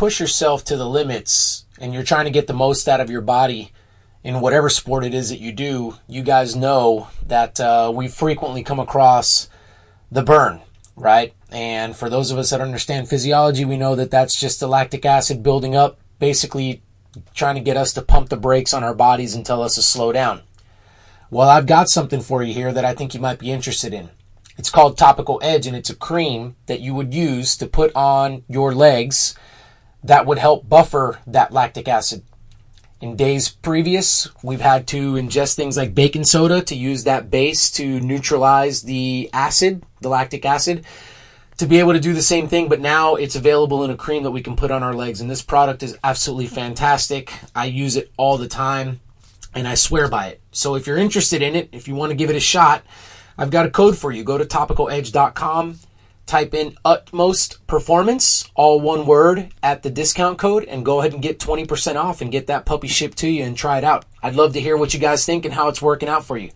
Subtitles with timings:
[0.00, 3.20] push yourself to the limits and you're trying to get the most out of your
[3.20, 3.70] body
[4.24, 8.62] in whatever sport it is that you do, you guys know that uh, we frequently
[8.62, 9.50] come across
[10.10, 10.58] the burn,
[10.96, 11.34] right?
[11.50, 15.04] And for those of us that understand physiology, we know that that's just the lactic
[15.04, 16.80] acid building up, basically
[17.34, 19.82] trying to get us to pump the brakes on our bodies and tell us to
[19.82, 20.40] slow down.
[21.30, 24.08] Well, I've got something for you here that I think you might be interested in.
[24.56, 28.44] It's called Topical Edge and it's a cream that you would use to put on
[28.48, 29.34] your legs
[30.04, 32.22] that would help buffer that lactic acid.
[33.00, 37.70] In days previous, we've had to ingest things like baking soda to use that base
[37.72, 40.84] to neutralize the acid, the lactic acid
[41.60, 44.22] to be able to do the same thing, but now it's available in a cream
[44.22, 45.20] that we can put on our legs.
[45.20, 47.34] And this product is absolutely fantastic.
[47.54, 49.00] I use it all the time
[49.54, 50.40] and I swear by it.
[50.52, 52.82] So if you're interested in it, if you want to give it a shot,
[53.36, 54.24] I've got a code for you.
[54.24, 55.78] Go to topicaledge.com,
[56.30, 61.20] type in utmost performance, all one word at the discount code and go ahead and
[61.20, 64.04] get 20% off and get that puppy shipped to you and try it out.
[64.22, 66.50] I'd love to hear what you guys think and how it's working out for you.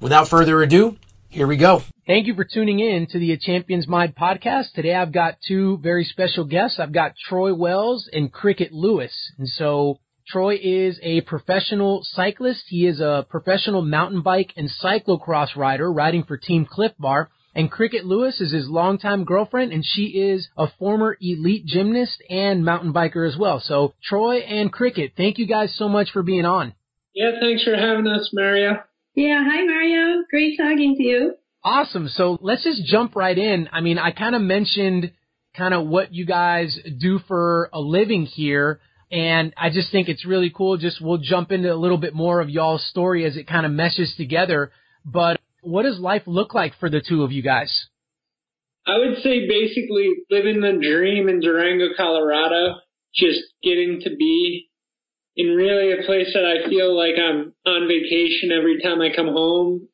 [0.00, 0.96] Without further ado,
[1.28, 1.82] here we go.
[2.06, 4.72] Thank you for tuning in to the Champions Mind podcast.
[4.74, 6.78] Today I've got two very special guests.
[6.78, 9.12] I've got Troy Wells and Cricket Lewis.
[9.38, 9.98] And so
[10.28, 12.66] Troy is a professional cyclist.
[12.68, 17.28] He is a professional mountain bike and cyclocross rider riding for Team Clif Bar.
[17.56, 22.62] And Cricket Lewis is his longtime girlfriend, and she is a former elite gymnast and
[22.62, 23.60] mountain biker as well.
[23.60, 26.74] So, Troy and Cricket, thank you guys so much for being on.
[27.14, 28.82] Yeah, thanks for having us, Mario.
[29.14, 30.22] Yeah, hi Mario.
[30.28, 31.34] Great talking to you.
[31.64, 32.08] Awesome.
[32.08, 33.70] So let's just jump right in.
[33.72, 35.12] I mean, I kind of mentioned
[35.56, 38.80] kind of what you guys do for a living here.
[39.10, 40.76] And I just think it's really cool.
[40.76, 43.72] Just we'll jump into a little bit more of y'all's story as it kind of
[43.72, 44.72] meshes together.
[45.06, 45.35] But
[45.66, 47.72] what does life look like for the two of you guys?
[48.86, 52.76] I would say basically living the dream in Durango, Colorado.
[53.14, 54.68] Just getting to be
[55.36, 59.28] in really a place that I feel like I'm on vacation every time I come
[59.28, 59.88] home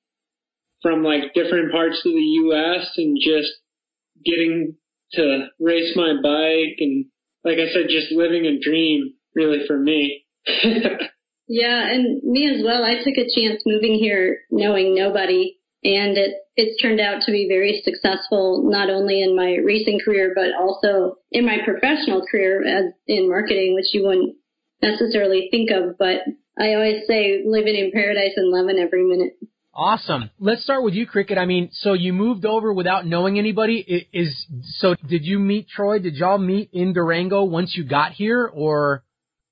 [0.82, 2.90] from like different parts of the U.S.
[2.96, 3.52] and just
[4.24, 4.74] getting
[5.12, 7.06] to race my bike and
[7.44, 10.24] like I said, just living a dream really for me.
[11.48, 12.84] yeah, and me as well.
[12.84, 17.48] I took a chance moving here knowing nobody and it it's turned out to be
[17.48, 22.92] very successful not only in my racing career but also in my professional career as
[23.06, 24.36] in marketing which you wouldn't
[24.82, 26.18] necessarily think of, but
[26.58, 29.34] I always say living in paradise and loving every minute.
[29.74, 30.28] Awesome.
[30.38, 31.38] Let's start with you, Cricket.
[31.38, 34.06] I mean, so you moved over without knowing anybody.
[34.12, 34.94] Is so?
[35.08, 35.98] Did you meet Troy?
[35.98, 39.02] Did y'all meet in Durango once you got here, or?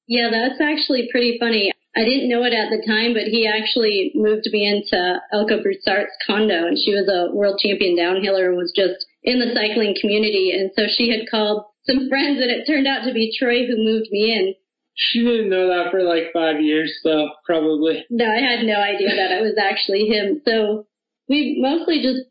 [0.07, 1.73] Yeah, that's actually pretty funny.
[1.97, 6.15] I didn't know it at the time, but he actually moved me into Elka Broussard's
[6.25, 10.55] condo, and she was a world champion downhiller and was just in the cycling community.
[10.55, 13.77] And so she had called some friends, and it turned out to be Troy who
[13.77, 14.55] moved me in.
[14.95, 18.05] She didn't know that for like five years, though, probably.
[18.11, 20.43] No, I had no idea that it was actually him.
[20.45, 20.87] So
[21.29, 22.29] we mostly just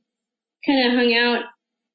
[0.66, 1.44] kind of hung out,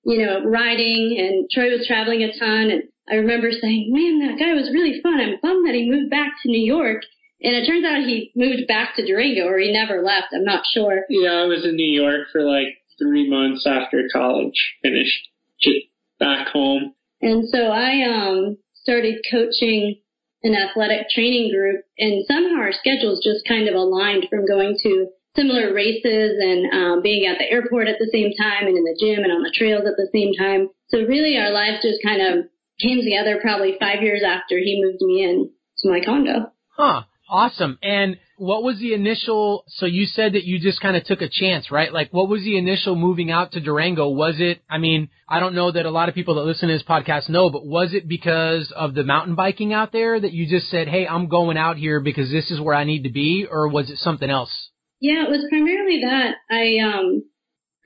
[0.05, 2.71] you know, riding, and Troy was traveling a ton.
[2.71, 5.21] And I remember saying, man, that guy was really fun.
[5.21, 7.03] I'm bummed that he moved back to New York.
[7.45, 10.33] And it turns out he moved back to Durango, or he never left.
[10.33, 11.05] I'm not sure.
[11.11, 12.69] Yeah, I was in New York for like
[12.99, 15.29] three months after college finished,
[15.61, 15.87] just
[16.19, 16.95] back home.
[17.21, 20.01] And so I um started coaching
[20.43, 25.09] an athletic training group and somehow our schedules just kind of aligned from going to
[25.35, 28.97] similar races and um, being at the airport at the same time and in the
[29.01, 30.69] gym and on the trails at the same time.
[30.89, 32.45] So really our lives just kind of
[32.81, 36.53] came together probably five years after he moved me in to my condo.
[36.77, 37.03] Huh.
[37.35, 37.79] Awesome.
[37.83, 41.29] And what was the initial, so you said that you just kind of took a
[41.29, 41.93] chance, right?
[41.93, 44.09] Like what was the initial moving out to Durango?
[44.09, 46.75] Was it, I mean, I don't know that a lot of people that listen to
[46.77, 50.49] this podcast know, but was it because of the mountain biking out there that you
[50.49, 53.49] just said, hey, I'm going out here because this is where I need to be,
[53.51, 54.71] or was it something else?
[55.01, 56.37] Yeah, it was primarily that.
[56.49, 57.25] I, um,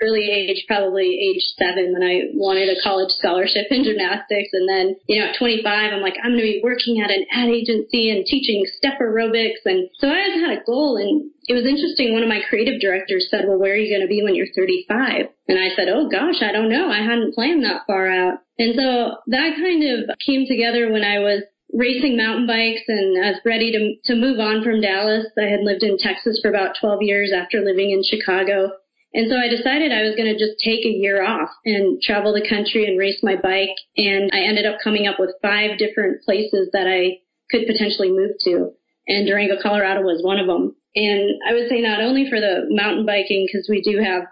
[0.02, 4.50] early age, probably age seven, when I wanted a college scholarship in gymnastics.
[4.52, 7.26] And then, you know, at 25, I'm like, I'm going to be working at an
[7.32, 9.64] ad agency and teaching step aerobics.
[9.64, 10.96] And so I had a goal.
[10.96, 12.12] And it was interesting.
[12.12, 14.52] One of my creative directors said, well, where are you going to be when you're
[14.54, 15.26] 35?
[15.48, 16.90] And I said, oh gosh, I don't know.
[16.90, 18.38] I hadn't planned that far out.
[18.58, 21.42] And so that kind of came together when I was
[21.72, 25.26] racing mountain bikes and I was ready to, to move on from Dallas.
[25.38, 28.72] I had lived in Texas for about 12 years after living in Chicago.
[29.14, 32.34] And so I decided I was going to just take a year off and travel
[32.34, 33.76] the country and race my bike.
[33.96, 38.36] And I ended up coming up with five different places that I could potentially move
[38.44, 38.72] to.
[39.08, 40.76] And Durango, Colorado was one of them.
[40.94, 44.24] And I would say not only for the mountain biking, because we do have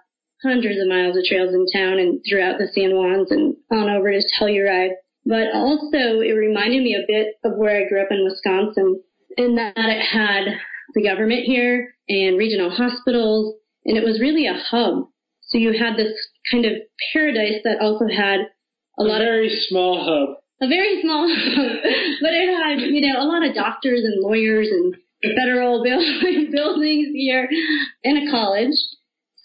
[0.42, 4.12] hundreds of miles of trails in town and throughout the San Juans and on over
[4.12, 4.92] to Telluride,
[5.24, 9.02] but also it reminded me a bit of where I grew up in Wisconsin
[9.36, 10.58] in that it had
[10.94, 15.08] the government here and regional hospitals, and it was really a hub.
[15.42, 16.12] So you had this
[16.50, 16.72] kind of
[17.12, 18.40] paradise that also had
[18.98, 20.36] a, a lot very of very small hub.
[20.60, 21.72] A very small hub,
[22.20, 24.94] but it had you know a lot of doctors and lawyers and
[25.36, 25.82] federal
[26.52, 27.48] buildings here
[28.04, 28.76] and a college.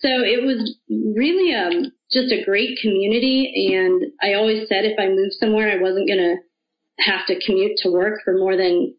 [0.02, 3.74] So it was really um, just a great community.
[3.76, 7.78] And I always said if I moved somewhere, I wasn't going to have to commute
[7.84, 8.96] to work for more than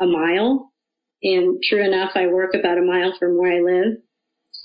[0.00, 0.72] a mile.
[1.22, 3.98] And true enough, I work about a mile from where I live.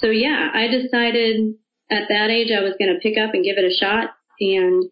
[0.03, 1.55] So yeah, I decided
[1.89, 4.11] at that age I was going to pick up and give it a shot.
[4.39, 4.83] And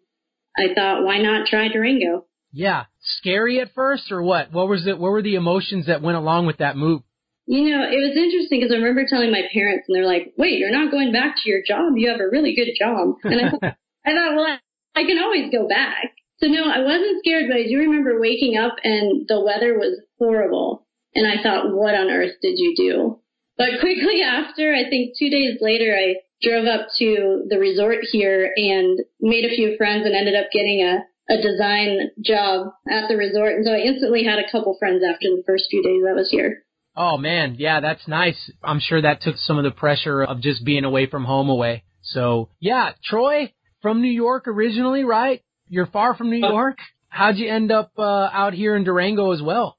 [0.56, 2.24] I thought, why not try Durango?
[2.50, 2.84] Yeah.
[3.18, 4.52] Scary at first or what?
[4.52, 4.98] What was it?
[4.98, 7.02] What were the emotions that went along with that move?
[7.44, 10.58] You know, it was interesting because I remember telling my parents and they're like, wait,
[10.58, 11.92] you're not going back to your job.
[11.96, 13.16] You have a really good job.
[13.24, 13.62] And I thought,
[14.06, 14.58] I thought, well,
[14.94, 16.14] I can always go back.
[16.38, 20.00] So no, I wasn't scared, but I do remember waking up and the weather was
[20.18, 20.86] horrible.
[21.14, 23.21] And I thought, what on earth did you do?
[23.62, 28.52] But quickly after, I think two days later, I drove up to the resort here
[28.56, 33.16] and made a few friends and ended up getting a, a design job at the
[33.16, 33.54] resort.
[33.54, 36.28] And so I instantly had a couple friends after the first few days I was
[36.28, 36.64] here.
[36.96, 38.50] Oh man, yeah, that's nice.
[38.64, 41.84] I'm sure that took some of the pressure of just being away from home away.
[42.02, 45.40] So yeah, Troy from New York originally, right?
[45.68, 46.78] You're far from New uh, York.
[47.10, 49.78] How'd you end up uh, out here in Durango as well?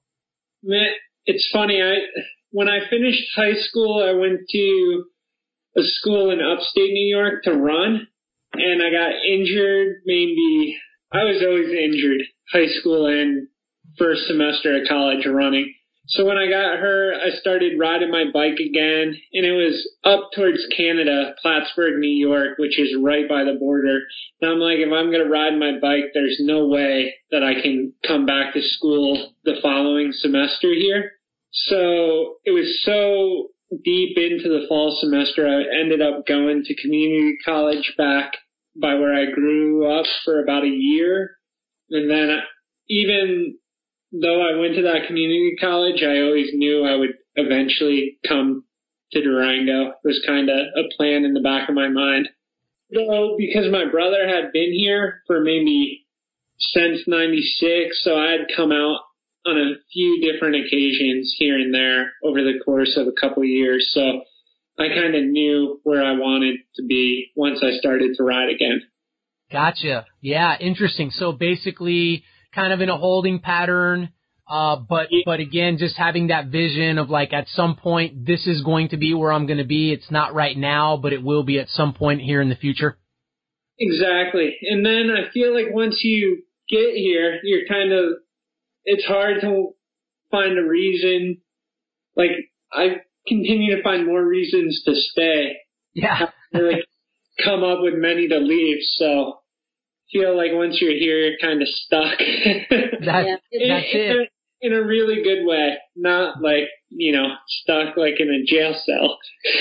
[0.63, 0.93] Man,
[1.25, 1.81] it's funny.
[1.81, 1.95] I
[2.53, 5.03] when I finished high school, I went to
[5.75, 8.07] a school in upstate New York to run,
[8.53, 10.03] and I got injured.
[10.05, 10.77] Maybe
[11.11, 12.21] I was always injured,
[12.53, 13.47] high school and
[13.97, 15.73] first semester at college running.
[16.07, 20.29] So when I got hurt, I started riding my bike again, and it was up
[20.35, 24.01] towards Canada, Plattsburgh, New York, which is right by the border.
[24.41, 27.61] And I'm like, if I'm going to ride my bike, there's no way that I
[27.61, 31.13] can come back to school the following semester here.
[31.53, 33.49] So it was so
[33.83, 38.33] deep into the fall semester, I ended up going to community college back
[38.79, 41.37] by where I grew up for about a year.
[41.89, 42.39] And then
[42.89, 43.57] even
[44.11, 48.63] though I went to that community college, I always knew I would eventually come
[49.11, 49.89] to Durango.
[49.89, 52.29] It was kind of a plan in the back of my mind.
[52.91, 56.05] Though, because my brother had been here for maybe
[56.59, 58.99] since 96, so I had come out
[59.45, 63.49] on a few different occasions here and there over the course of a couple of
[63.49, 63.91] years.
[63.93, 64.21] So
[64.79, 68.81] I kind of knew where I wanted to be once I started to ride again.
[69.51, 70.05] Gotcha.
[70.21, 71.11] Yeah, interesting.
[71.11, 72.23] So basically,
[72.55, 74.09] kind of in a holding pattern.
[74.49, 78.61] Uh, but, but again, just having that vision of like at some point, this is
[78.61, 79.93] going to be where I'm going to be.
[79.93, 82.97] It's not right now, but it will be at some point here in the future.
[83.79, 84.55] Exactly.
[84.69, 88.05] And then I feel like once you get here, you're kind of,
[88.85, 89.69] it's hard to
[90.31, 91.41] find a reason.
[92.15, 92.31] Like
[92.71, 92.97] I
[93.27, 95.57] continue to find more reasons to stay.
[95.93, 96.27] Yeah.
[96.53, 96.85] like
[97.43, 98.79] come up with many to leave.
[98.97, 99.39] So
[100.11, 102.17] feel like once you're here, you're kind of stuck.
[102.69, 104.17] that's, in, that's in, it.
[104.17, 108.73] A, in a really good way, not like you know stuck like in a jail
[108.85, 109.17] cell.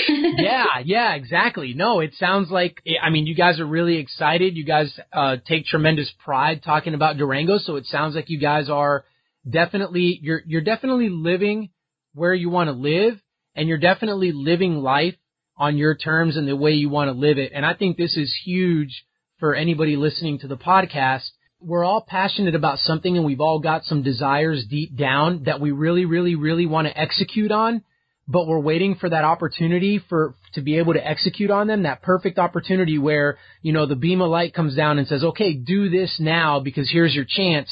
[0.37, 1.73] yeah, yeah, exactly.
[1.73, 4.55] No, it sounds like I mean you guys are really excited.
[4.55, 8.69] You guys uh, take tremendous pride talking about Durango, so it sounds like you guys
[8.69, 9.03] are
[9.49, 11.69] definitely you're you're definitely living
[12.13, 13.19] where you want to live,
[13.55, 15.15] and you're definitely living life
[15.57, 17.51] on your terms and the way you want to live it.
[17.53, 19.05] And I think this is huge
[19.39, 21.29] for anybody listening to the podcast.
[21.59, 25.71] We're all passionate about something and we've all got some desires deep down that we
[25.71, 27.83] really, really, really want to execute on,
[28.27, 32.01] but we're waiting for that opportunity for, to be able to execute on them, that
[32.01, 35.89] perfect opportunity where, you know, the beam of light comes down and says, okay, do
[35.89, 37.69] this now because here's your chance.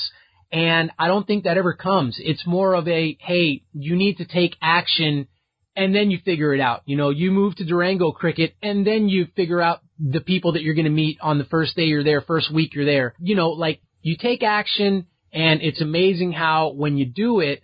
[0.51, 2.17] And I don't think that ever comes.
[2.19, 5.27] It's more of a, hey, you need to take action
[5.75, 6.81] and then you figure it out.
[6.85, 10.63] You know, you move to Durango cricket and then you figure out the people that
[10.63, 13.15] you're going to meet on the first day you're there, first week you're there.
[13.19, 17.61] You know, like you take action and it's amazing how when you do it,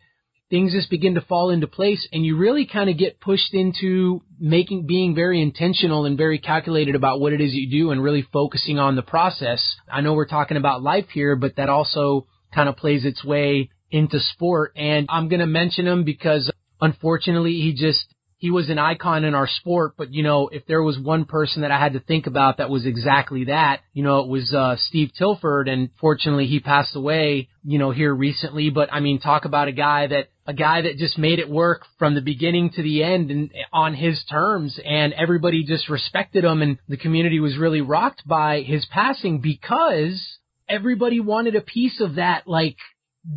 [0.50, 4.22] things just begin to fall into place and you really kind of get pushed into
[4.40, 8.26] making, being very intentional and very calculated about what it is you do and really
[8.32, 9.76] focusing on the process.
[9.92, 13.70] I know we're talking about life here, but that also kind of plays its way
[13.92, 14.74] into sport.
[14.76, 16.52] And I'm going to mention him because
[16.82, 20.84] unfortunately, he just, he was an icon in our sport, but you know, if there
[20.84, 24.20] was one person that I had to think about that was exactly that, you know,
[24.20, 25.68] it was, uh, Steve Tilford.
[25.68, 29.72] And fortunately he passed away, you know, here recently, but I mean, talk about a
[29.72, 33.32] guy that, a guy that just made it work from the beginning to the end
[33.32, 34.80] and on his terms.
[34.86, 36.62] And everybody just respected him.
[36.62, 40.38] And the community was really rocked by his passing because
[40.70, 42.78] everybody wanted a piece of that, like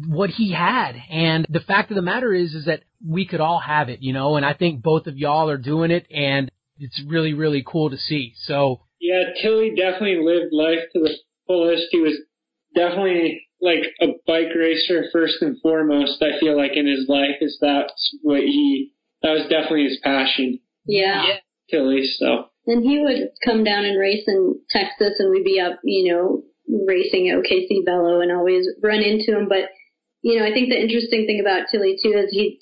[0.06, 0.94] what he had.
[1.10, 4.12] And the fact of the matter is, is that we could all have it, you
[4.12, 7.90] know, and I think both of y'all are doing it and it's really, really cool
[7.90, 8.34] to see.
[8.44, 8.82] So.
[9.00, 11.14] Yeah, Tilly definitely lived life to the
[11.46, 11.84] fullest.
[11.90, 12.18] He was
[12.74, 16.22] definitely like a bike racer first and foremost.
[16.22, 20.60] I feel like in his life is that's what he, that was definitely his passion.
[20.86, 21.26] Yeah.
[21.26, 21.36] yeah.
[21.70, 22.46] Tilly, so.
[22.66, 26.42] And he would come down and race in Texas and we'd be up, you know,
[26.86, 29.48] racing at OKC Velo and always run into him.
[29.48, 29.70] But,
[30.22, 32.60] you know, I think the interesting thing about Tilly too is he,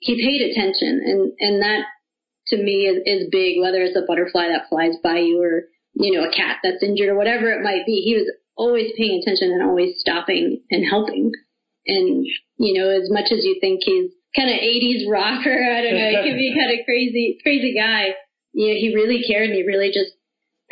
[0.00, 1.84] he paid attention and, and that
[2.48, 6.12] to me is, is big, whether it's a butterfly that flies by you or, you
[6.12, 8.02] know, a cat that's injured or whatever it might be.
[8.02, 11.32] He was always paying attention and always stopping and helping.
[11.86, 12.26] And,
[12.58, 16.10] you know, as much as you think he's kind of 80s rocker, I don't know,
[16.10, 18.14] he could be kind of crazy, crazy guy.
[18.52, 20.12] You know, he really cared and he really just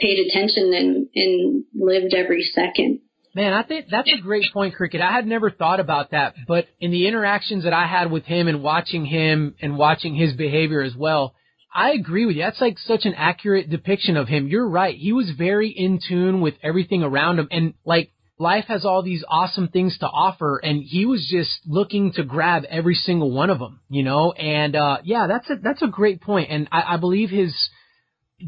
[0.01, 3.01] paid attention and, and lived every second.
[3.35, 5.01] Man, I think that's a great point, Cricket.
[5.01, 8.49] I had never thought about that, but in the interactions that I had with him
[8.49, 11.35] and watching him and watching his behavior as well,
[11.73, 12.43] I agree with you.
[12.43, 14.49] That's like such an accurate depiction of him.
[14.49, 14.97] You're right.
[14.97, 19.25] He was very in tune with everything around him and like life has all these
[19.29, 23.59] awesome things to offer and he was just looking to grab every single one of
[23.59, 24.33] them, you know?
[24.33, 26.51] And, uh, yeah, that's a, that's a great point.
[26.51, 27.55] And I, I believe his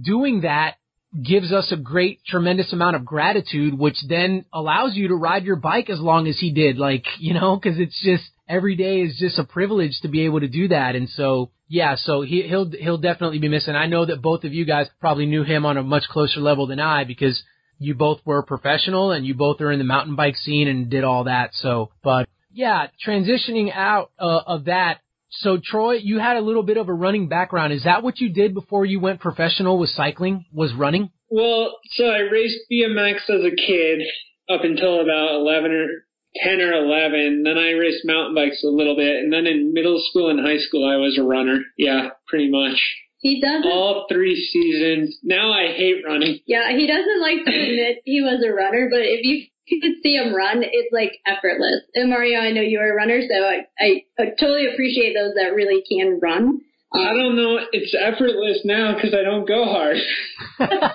[0.02, 0.76] doing that
[1.21, 5.57] gives us a great, tremendous amount of gratitude, which then allows you to ride your
[5.57, 6.79] bike as long as he did.
[6.79, 10.40] Like, you know, cause it's just, every day is just a privilege to be able
[10.40, 10.95] to do that.
[10.95, 13.75] And so, yeah, so he, he'll, he'll definitely be missing.
[13.75, 16.67] I know that both of you guys probably knew him on a much closer level
[16.67, 17.43] than I because
[17.79, 21.05] you both were professional and you both are in the mountain bike scene and did
[21.05, 21.50] all that.
[21.55, 24.99] So, but yeah, transitioning out uh, of that,
[25.30, 27.72] so Troy, you had a little bit of a running background.
[27.72, 30.44] Is that what you did before you went professional with cycling?
[30.52, 31.10] Was running?
[31.30, 34.00] Well, so I raced BMX as a kid
[34.49, 35.87] up until about 11 or
[36.42, 37.44] 10 or 11.
[37.44, 39.16] Then I raced mountain bikes a little bit.
[39.22, 41.60] And then in middle school and high school, I was a runner.
[41.78, 42.78] Yeah, pretty much.
[43.20, 43.70] He doesn't.
[43.70, 45.18] All three seasons.
[45.22, 46.40] Now I hate running.
[46.46, 50.03] Yeah, he doesn't like to admit he was a runner, but if you you could
[50.03, 51.83] see him run, it's like effortless.
[51.95, 55.55] And Mario, I know you're a runner, so I, I, I totally appreciate those that
[55.55, 56.61] really can run.
[56.93, 57.59] Um, I don't know.
[57.73, 59.97] It's effortless now because I don't go hard.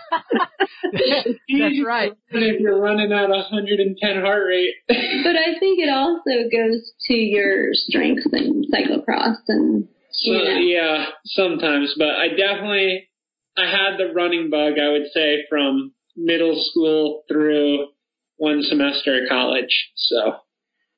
[0.94, 2.14] That's right.
[2.30, 4.76] If you're running at 110 heart rate.
[4.88, 9.88] but I think it also goes to your strengths in cyclocross and.
[10.12, 10.60] So, know.
[10.60, 13.10] Yeah, sometimes, but I definitely
[13.58, 14.80] I had the running bug.
[14.80, 17.88] I would say from middle school through
[18.38, 19.90] one semester at college.
[19.96, 20.36] So.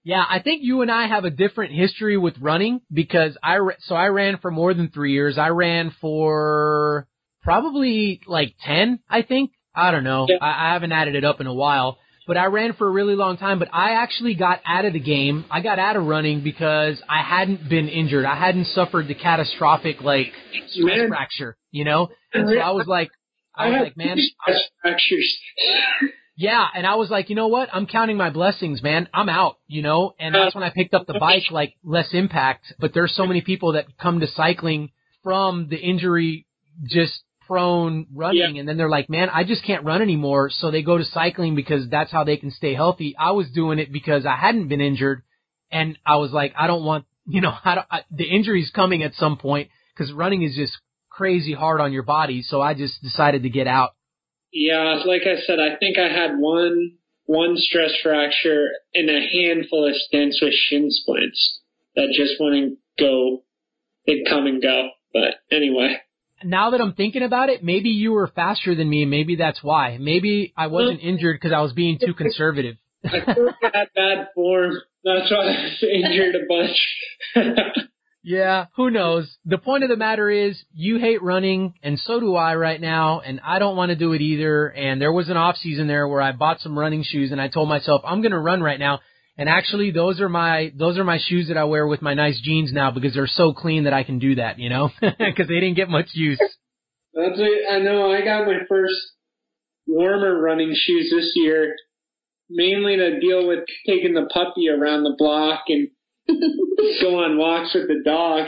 [0.04, 3.94] Yeah, I think you and I have a different history with running because I so
[3.94, 5.38] I ran for more than three years.
[5.38, 7.08] I ran for
[7.44, 9.52] probably like ten, I think.
[9.76, 10.26] I don't know.
[10.30, 10.38] Yeah.
[10.42, 13.16] I, I haven't added it up in a while, but I ran for a really
[13.16, 13.60] long time.
[13.60, 15.44] But I actually got out of the game.
[15.52, 18.24] I got out of running because I hadn't been injured.
[18.24, 20.32] I hadn't suffered the catastrophic like
[20.70, 22.08] stress fracture, you know.
[22.34, 23.10] And oh, so I was like,
[23.54, 24.18] I was like, man,
[24.82, 25.38] fractures.
[26.40, 27.68] Yeah, and I was like, you know what?
[27.74, 29.10] I'm counting my blessings, man.
[29.12, 30.14] I'm out, you know?
[30.20, 32.74] And that's when I picked up the bike, like less impact.
[32.80, 34.92] But there's so many people that come to cycling
[35.24, 36.46] from the injury
[36.84, 38.60] just prone running yeah.
[38.60, 40.52] and then they're like, man, I just can't run anymore.
[40.52, 43.16] So they go to cycling because that's how they can stay healthy.
[43.18, 45.24] I was doing it because I hadn't been injured
[45.72, 49.02] and I was like, I don't want, you know, I don't, I, the injury's coming
[49.02, 50.78] at some point because running is just
[51.10, 52.44] crazy hard on your body.
[52.44, 53.96] So I just decided to get out
[54.52, 56.94] yeah, like I said, I think I had one
[57.26, 61.60] one stress fracture and a handful of stints with shin splints
[61.96, 63.44] that just wouldn't go.
[64.06, 64.90] They'd come and go.
[65.14, 65.98] But anyway.
[66.44, 69.62] Now that I'm thinking about it, maybe you were faster than me, and maybe that's
[69.64, 69.98] why.
[70.00, 72.76] Maybe I wasn't injured because I was being too conservative.
[73.04, 73.18] I
[73.74, 74.76] had bad form.
[75.04, 77.88] That's why I was injured a bunch.
[78.28, 79.38] Yeah, who knows?
[79.46, 83.22] The point of the matter is you hate running and so do I right now
[83.22, 84.68] and I don't want to do it either.
[84.68, 87.48] And there was an off season there where I bought some running shoes and I
[87.48, 89.00] told myself I'm going to run right now.
[89.38, 92.38] And actually those are my, those are my shoes that I wear with my nice
[92.42, 95.62] jeans now because they're so clean that I can do that, you know, because they
[95.62, 96.40] didn't get much use.
[97.14, 97.72] That's it.
[97.72, 99.00] I know I got my first
[99.88, 101.78] warmer running shoes this year,
[102.50, 105.88] mainly to deal with taking the puppy around the block and
[107.02, 108.48] go on walks with the dog.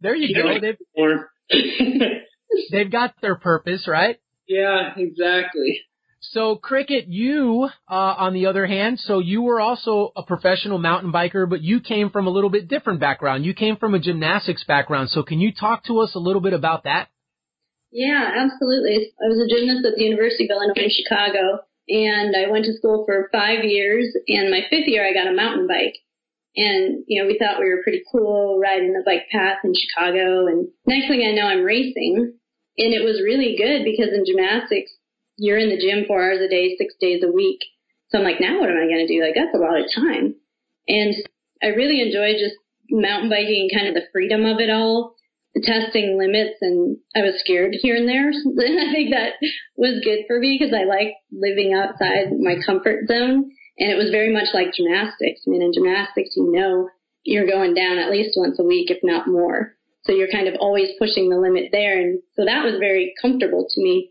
[0.00, 0.60] There you, you go.
[0.60, 2.12] They've,
[2.70, 4.18] they've got their purpose, right?
[4.46, 5.80] Yeah, exactly.
[6.20, 11.12] So, Cricket, you, uh, on the other hand, so you were also a professional mountain
[11.12, 13.44] biker, but you came from a little bit different background.
[13.44, 15.10] You came from a gymnastics background.
[15.10, 17.08] So, can you talk to us a little bit about that?
[17.92, 19.12] Yeah, absolutely.
[19.22, 22.74] I was a gymnast at the University of Illinois in Chicago, and I went to
[22.74, 24.14] school for five years.
[24.26, 25.96] And my fifth year, I got a mountain bike.
[26.56, 30.46] And, you know, we thought we were pretty cool riding the bike path in Chicago.
[30.46, 32.34] And next thing I know, I'm racing.
[32.78, 34.90] And it was really good because in gymnastics,
[35.36, 37.60] you're in the gym four hours a day, six days a week.
[38.10, 39.22] So I'm like, now what am I going to do?
[39.22, 40.34] Like, that's a lot of time.
[40.88, 41.14] And
[41.62, 42.56] I really enjoy just
[42.90, 45.14] mountain biking and kind of the freedom of it all
[45.62, 48.28] testing limits and I was scared here and there.
[48.28, 49.34] And I think that
[49.76, 53.50] was good for me because I like living outside my comfort zone.
[53.78, 55.42] And it was very much like gymnastics.
[55.46, 56.88] I mean, in gymnastics, you know,
[57.22, 59.76] you're going down at least once a week, if not more.
[60.02, 62.00] So you're kind of always pushing the limit there.
[62.00, 64.10] And so that was very comfortable to me.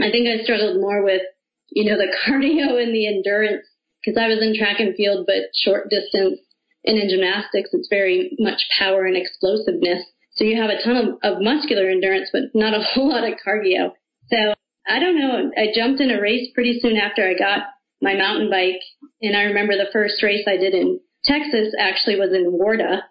[0.00, 1.22] I think I struggled more with,
[1.70, 3.66] you know, the cardio and the endurance
[4.02, 6.40] because I was in track and field, but short distance.
[6.84, 10.02] And in gymnastics, it's very much power and explosiveness.
[10.32, 13.38] So you have a ton of, of muscular endurance, but not a whole lot of
[13.44, 13.92] cardio.
[14.28, 14.54] So
[14.88, 15.52] I don't know.
[15.56, 17.68] I jumped in a race pretty soon after I got
[18.00, 18.80] my mountain bike.
[19.22, 23.02] And I remember the first race I did in Texas actually was in Warda.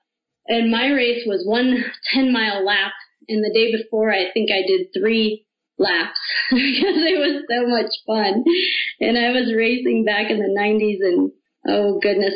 [0.47, 2.93] And my race was one 10 mile lap.
[3.27, 5.45] And the day before, I think I did three
[5.77, 6.19] laps
[6.49, 8.43] because it was so much fun.
[8.99, 11.31] And I was racing back in the 90s and
[11.67, 12.33] oh goodness,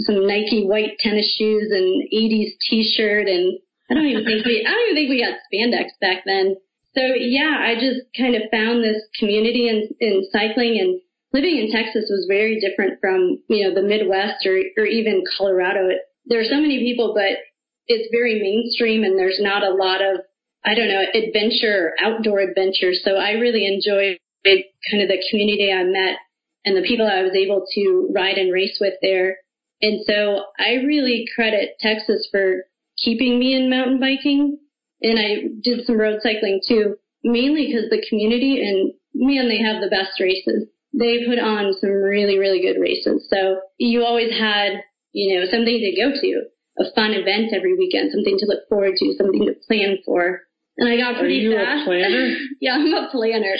[0.00, 3.58] some Nike white tennis shoes and 80s t-shirt and
[3.90, 6.56] I don't even think we, I don't even think we got spandex back then.
[6.94, 11.00] So yeah, I just kind of found this community in, in cycling and
[11.34, 15.90] living in Texas was very different from, you know, the Midwest or, or even Colorado.
[15.90, 17.42] It, there are so many people, but
[17.88, 20.20] it's very mainstream and there's not a lot of,
[20.64, 22.94] I don't know, adventure outdoor adventure.
[22.94, 26.22] So I really enjoyed kind of the community I met
[26.64, 29.38] and the people I was able to ride and race with there.
[29.82, 32.64] And so I really credit Texas for
[32.96, 34.58] keeping me in mountain biking.
[35.02, 39.82] And I did some road cycling too, mainly because the community and man, they have
[39.82, 40.68] the best races.
[40.96, 43.26] They put on some really, really good races.
[43.28, 44.82] So you always had,
[45.12, 46.42] you know, something to go to,
[46.78, 50.40] a fun event every weekend, something to look forward to, something to plan for.
[50.76, 51.82] And I got pretty Are you fast.
[51.82, 52.34] a planner?
[52.60, 53.54] yeah, I'm a planner.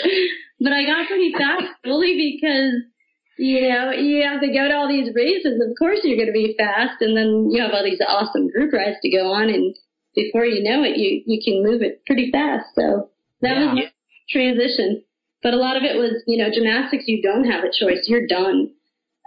[0.60, 2.74] But I got pretty fast only because
[3.36, 5.60] you know, you have to go to all these races.
[5.60, 8.72] Of course you're going to be fast and then you have all these awesome group
[8.72, 9.74] rides to go on and
[10.14, 12.66] before you know it, you, you can move it pretty fast.
[12.76, 13.10] So
[13.42, 13.66] that Yeah.
[13.66, 13.90] was my
[14.30, 15.02] transition.
[15.44, 18.06] But a lot of it was, you know, gymnastics, you don't have a choice.
[18.08, 18.70] You're done.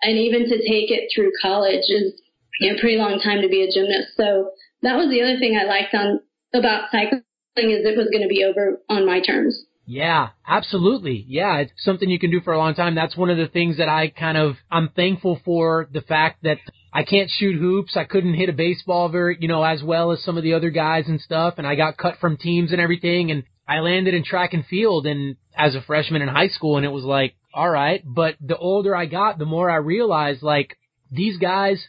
[0.02, 2.20] And even to take it through college is
[2.60, 4.18] you know, a pretty long time to be a gymnast.
[4.18, 4.50] So
[4.82, 6.20] that was the other thing I liked on
[6.54, 7.22] about cycling
[7.56, 9.64] is it was going to be over on my terms.
[9.86, 11.24] Yeah, absolutely.
[11.28, 12.96] Yeah, it's something you can do for a long time.
[12.96, 16.58] That's one of the things that I kind of, I'm thankful for the fact that
[16.92, 17.96] I can't shoot hoops.
[17.96, 20.72] I couldn't hit a baseball very, you know, as well as some of the other
[20.72, 21.54] guys and stuff.
[21.58, 23.32] And I got cut from teams and everything.
[23.32, 26.86] And I landed in track and field and as a freshman in high school and
[26.86, 28.02] it was like, all right.
[28.06, 30.78] But the older I got, the more I realized like
[31.12, 31.86] these guys,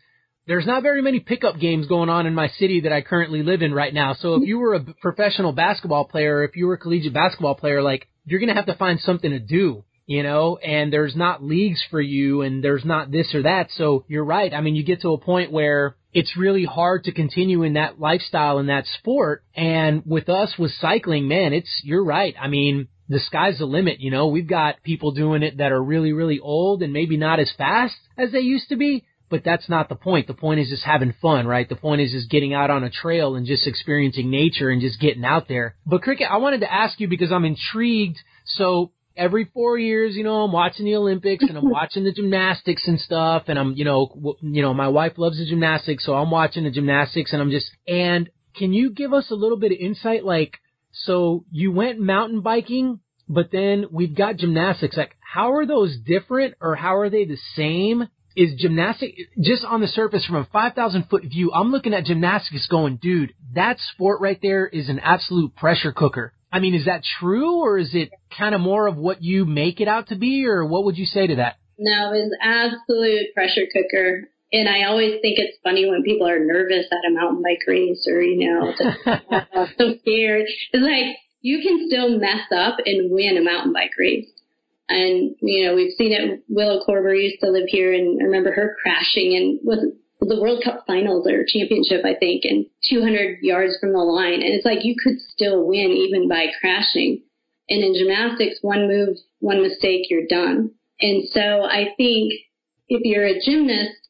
[0.47, 3.63] there's not very many pickup games going on in my city that I currently live
[3.63, 4.15] in right now.
[4.15, 7.83] So if you were a professional basketball player, if you were a collegiate basketball player,
[7.83, 11.45] like you're going to have to find something to do, you know, and there's not
[11.45, 13.69] leagues for you and there's not this or that.
[13.77, 14.55] So you're right.
[14.55, 18.01] I mean, you get to a point where it's really hard to continue in that
[18.01, 19.45] lifestyle in that sport.
[19.55, 22.35] And with us with cycling, man, it's, you're right.
[22.41, 25.83] I mean, the sky's the limit, you know, we've got people doing it that are
[25.83, 29.69] really, really old and maybe not as fast as they used to be but that's
[29.69, 30.27] not the point.
[30.27, 31.69] The point is just having fun, right?
[31.69, 35.01] The point is just getting out on a trail and just experiencing nature and just
[35.01, 35.77] getting out there.
[35.85, 38.17] But Cricket, I wanted to ask you because I'm intrigued.
[38.47, 42.87] So every four years, you know, I'm watching the Olympics and I'm watching the gymnastics
[42.87, 43.45] and stuff.
[43.49, 46.65] And I'm, you know, w- you know, my wife loves the gymnastics, so I'm watching
[46.65, 50.25] the gymnastics and I'm just, and can you give us a little bit of insight?
[50.25, 50.59] Like,
[50.93, 54.97] so you went mountain biking, but then we've got gymnastics.
[54.97, 58.09] Like, how are those different or how are they the same?
[58.37, 61.51] Is gymnastic just on the surface from a 5,000 foot view?
[61.53, 66.33] I'm looking at gymnastics going, dude, that sport right there is an absolute pressure cooker.
[66.51, 69.81] I mean, is that true or is it kind of more of what you make
[69.81, 71.57] it out to be or what would you say to that?
[71.79, 74.29] No, it's absolute pressure cooker.
[74.51, 78.07] And I always think it's funny when people are nervous at a mountain bike race
[78.11, 78.73] or, you know,
[79.79, 80.47] so scared.
[80.73, 84.29] It's like you can still mess up and win a mountain bike race.
[84.89, 86.43] And, you know, we've seen it.
[86.49, 89.93] Willow Koerber used to live here and I remember her crashing and was
[90.29, 94.43] the World Cup finals or championship, I think, and 200 yards from the line.
[94.43, 97.23] And it's like you could still win even by crashing.
[97.69, 100.73] And in gymnastics, one move, one mistake, you're done.
[101.01, 102.33] And so I think
[102.89, 104.09] if you're a gymnast,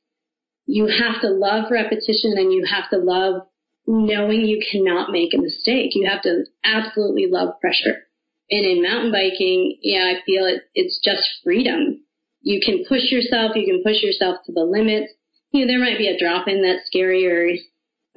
[0.66, 3.42] you have to love repetition and you have to love
[3.86, 5.92] knowing you cannot make a mistake.
[5.94, 8.04] You have to absolutely love pressure.
[8.50, 12.02] And in mountain biking, yeah, I feel it, it's just freedom.
[12.40, 15.12] you can push yourself, you can push yourself to the limits.
[15.52, 17.48] You know, there might be a drop in that's scary or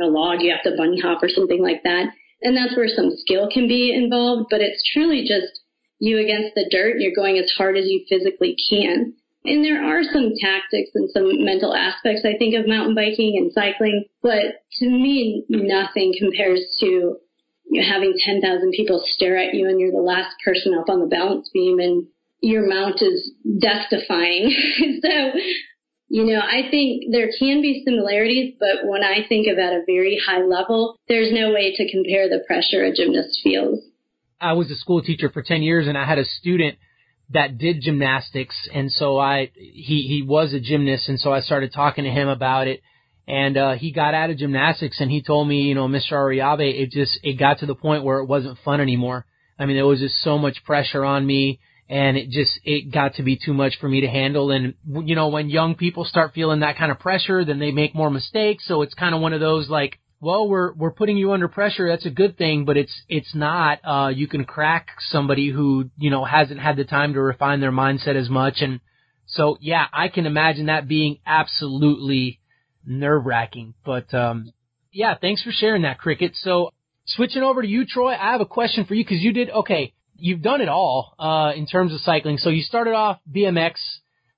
[0.04, 2.08] a log you have to bunny hop or something like that.
[2.41, 5.62] And that's where some skill can be involved, but it's truly just
[6.00, 6.98] you against the dirt.
[7.00, 9.13] You're going as hard as you physically can.
[9.44, 13.52] And there are some tactics and some mental aspects, I think, of mountain biking and
[13.54, 17.17] cycling, but to me, nothing compares to
[17.72, 21.08] you having 10,000 people stare at you and you're the last person up on the
[21.08, 22.06] balance beam and
[22.41, 24.54] your mount is death defying.
[25.02, 25.32] so,
[26.12, 29.84] you know, I think there can be similarities, but when I think of at a
[29.86, 33.80] very high level, there's no way to compare the pressure a gymnast feels.
[34.41, 36.78] I was a school teacher for 10 years and I had a student
[37.30, 41.71] that did gymnastics and so I he he was a gymnast and so I started
[41.71, 42.82] talking to him about it
[43.26, 46.12] and uh he got out of gymnastics and he told me, you know, Mr.
[46.12, 49.26] Ariabe, it just it got to the point where it wasn't fun anymore.
[49.58, 53.15] I mean, there was just so much pressure on me and it just it got
[53.15, 54.73] to be too much for me to handle and
[55.04, 58.10] you know, when young people start feeling that kind of pressure, then they make more
[58.10, 61.47] mistakes, so it's kind of one of those like well, we're we're putting you under
[61.47, 61.89] pressure.
[61.89, 63.80] That's a good thing, but it's it's not.
[63.84, 67.71] Uh, you can crack somebody who you know hasn't had the time to refine their
[67.71, 68.80] mindset as much, and
[69.25, 72.39] so yeah, I can imagine that being absolutely
[72.86, 73.73] nerve wracking.
[73.84, 74.54] But um,
[74.93, 76.34] yeah, thanks for sharing that, Cricket.
[76.36, 76.71] So
[77.08, 79.93] switching over to you, Troy, I have a question for you because you did okay.
[80.21, 82.38] You've done it all uh, in terms of cycling.
[82.38, 83.73] So you started off BMX.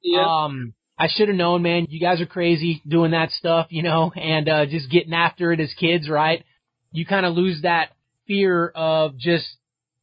[0.01, 0.25] Yeah.
[0.25, 1.87] Um, I should have known, man.
[1.89, 5.59] You guys are crazy doing that stuff, you know, and uh, just getting after it
[5.59, 6.43] as kids, right?
[6.91, 7.89] You kind of lose that
[8.27, 9.45] fear of just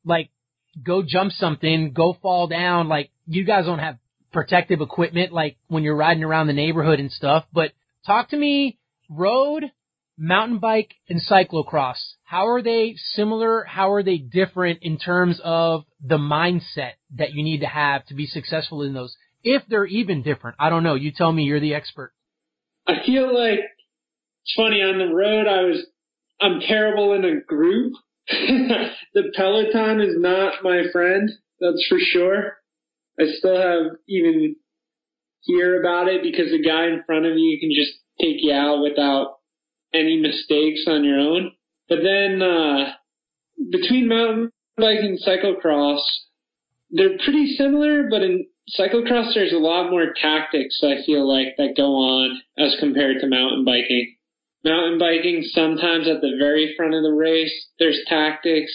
[0.04, 0.30] like
[0.82, 2.88] go jump something, go fall down.
[2.88, 3.98] Like you guys don't have
[4.32, 7.44] protective equipment like when you're riding around the neighborhood and stuff.
[7.52, 7.72] But
[8.06, 9.64] talk to me, road,
[10.18, 11.98] mountain bike, and cyclocross.
[12.30, 13.64] How are they similar?
[13.64, 18.14] How are they different in terms of the mindset that you need to have to
[18.14, 19.16] be successful in those?
[19.42, 20.56] if they're even different.
[20.58, 20.94] I don't know.
[20.94, 21.44] You tell me.
[21.44, 22.12] You're the expert.
[22.86, 25.46] I feel like it's funny on the road.
[25.46, 25.86] I was
[26.40, 27.94] I'm terrible in a group.
[28.28, 31.30] the Peloton is not my friend.
[31.60, 32.56] That's for sure.
[33.18, 34.56] I still have even
[35.42, 38.82] hear about it because the guy in front of you can just take you out
[38.82, 39.38] without
[39.92, 41.52] any mistakes on your own.
[41.90, 42.92] But then uh,
[43.70, 46.00] between mountain biking and cyclocross,
[46.90, 48.46] they're pretty similar, but in
[48.78, 53.26] cyclocross, there's a lot more tactics I feel like that go on as compared to
[53.26, 54.16] mountain biking.
[54.64, 58.72] Mountain biking, sometimes at the very front of the race, there's tactics,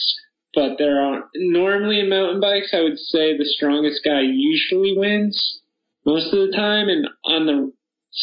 [0.53, 5.61] but there aren't normally in mountain bikes, I would say the strongest guy usually wins
[6.05, 6.89] most of the time.
[6.89, 7.71] And on the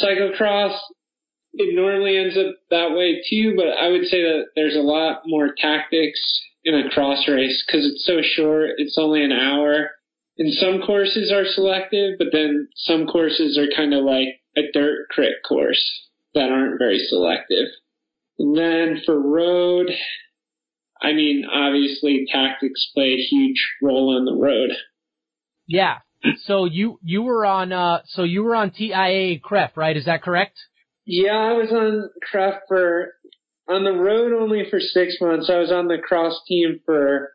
[0.02, 0.76] cyclocross,
[1.54, 5.22] it normally ends up that way too, but I would say that there's a lot
[5.26, 6.20] more tactics
[6.64, 8.70] in a cross race because it's so short.
[8.78, 9.90] It's only an hour
[10.38, 15.08] and some courses are selective, but then some courses are kind of like a dirt
[15.10, 17.68] crit course that aren't very selective.
[18.38, 19.90] And then for road,
[21.00, 24.70] I mean, obviously tactics play a huge role on the road.
[25.66, 25.98] Yeah.
[26.44, 29.96] So you you were on uh so you were on TIAA-CREF, right?
[29.96, 30.58] Is that correct?
[31.04, 33.14] Yeah, I was on CREF for
[33.68, 35.50] on the road only for six months.
[35.50, 37.32] I was on the cross team for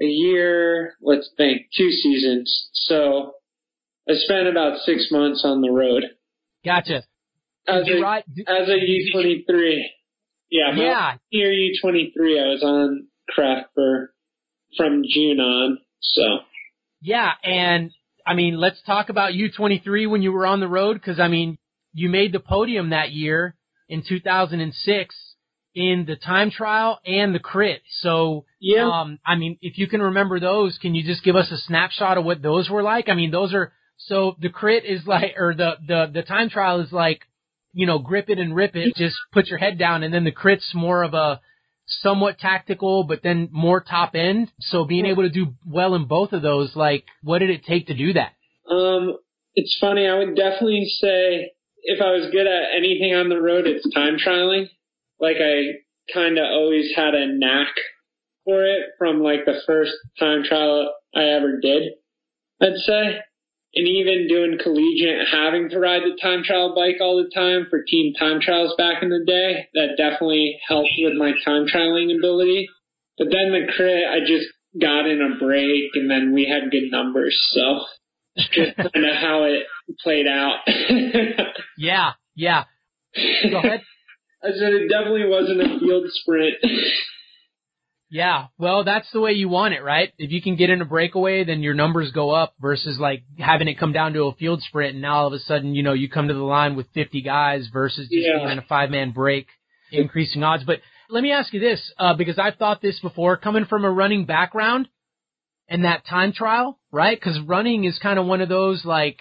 [0.00, 2.68] a year, let's think, two seasons.
[2.72, 3.32] So
[4.08, 6.04] I spent about six months on the road.
[6.64, 7.04] Gotcha.
[7.66, 9.82] As a, ride, as a U23.
[10.50, 11.14] Yeah, yeah.
[11.30, 14.14] Year U23, I was on CREF for,
[14.76, 16.22] from June on, so.
[17.02, 17.90] Yeah, and
[18.26, 21.58] I mean, let's talk about U23 when you were on the road, because I mean,
[21.92, 23.54] you made the podium that year
[23.88, 25.14] in 2006
[25.74, 27.82] in the time trial and the crit.
[28.00, 28.88] So, yeah.
[28.88, 32.18] um, I mean, if you can remember those, can you just give us a snapshot
[32.18, 33.08] of what those were like?
[33.08, 36.80] I mean, those are, so the crit is like, or the, the, the time trial
[36.80, 37.20] is like,
[37.72, 40.32] you know, grip it and rip it, just put your head down, and then the
[40.32, 41.40] crit's more of a
[41.86, 44.50] somewhat tactical, but then more top end.
[44.60, 47.86] So being able to do well in both of those, like, what did it take
[47.86, 48.32] to do that?
[48.70, 49.16] Um,
[49.54, 50.06] it's funny.
[50.06, 51.52] I would definitely say
[51.88, 54.68] if I was good at anything on the road, it's time trialing
[55.20, 57.74] like I kind of always had a knack
[58.44, 61.92] for it from like the first time trial I ever did,
[62.62, 63.20] I'd say.
[63.74, 67.84] And even doing collegiate, having to ride the time trial bike all the time for
[67.86, 72.68] team time trials back in the day, that definitely helped with my time trialing ability.
[73.18, 74.46] But then the crit, I just
[74.80, 77.36] got in a break and then we had good numbers.
[77.52, 77.80] So
[78.38, 79.64] just kind of how it
[80.02, 80.58] played out.
[81.78, 82.64] yeah, yeah.
[83.50, 83.82] Go ahead.
[84.42, 86.54] I said it definitely wasn't a field sprint.
[88.10, 90.12] Yeah, well, that's the way you want it, right?
[90.16, 93.68] If you can get in a breakaway, then your numbers go up versus like having
[93.68, 95.92] it come down to a field sprint and now all of a sudden, you know,
[95.92, 98.38] you come to the line with 50 guys versus just Yeah.
[98.38, 99.48] being in a five man break,
[99.92, 100.64] increasing odds.
[100.64, 103.90] But let me ask you this, uh, because I've thought this before, coming from a
[103.90, 104.88] running background
[105.68, 107.20] and that time trial, right?
[107.20, 109.18] Cause running is kind of one of those like,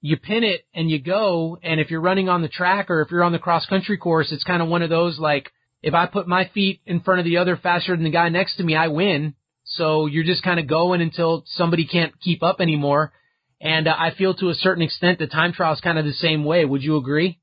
[0.00, 3.10] you pin it and you go, and if you're running on the track or if
[3.10, 5.50] you're on the cross country course, it's kind of one of those like,
[5.82, 8.56] if I put my feet in front of the other faster than the guy next
[8.56, 9.34] to me, I win.
[9.64, 13.12] So you're just kind of going until somebody can't keep up anymore.
[13.60, 16.12] And uh, I feel to a certain extent the time trial is kind of the
[16.12, 16.64] same way.
[16.64, 17.38] Would you agree?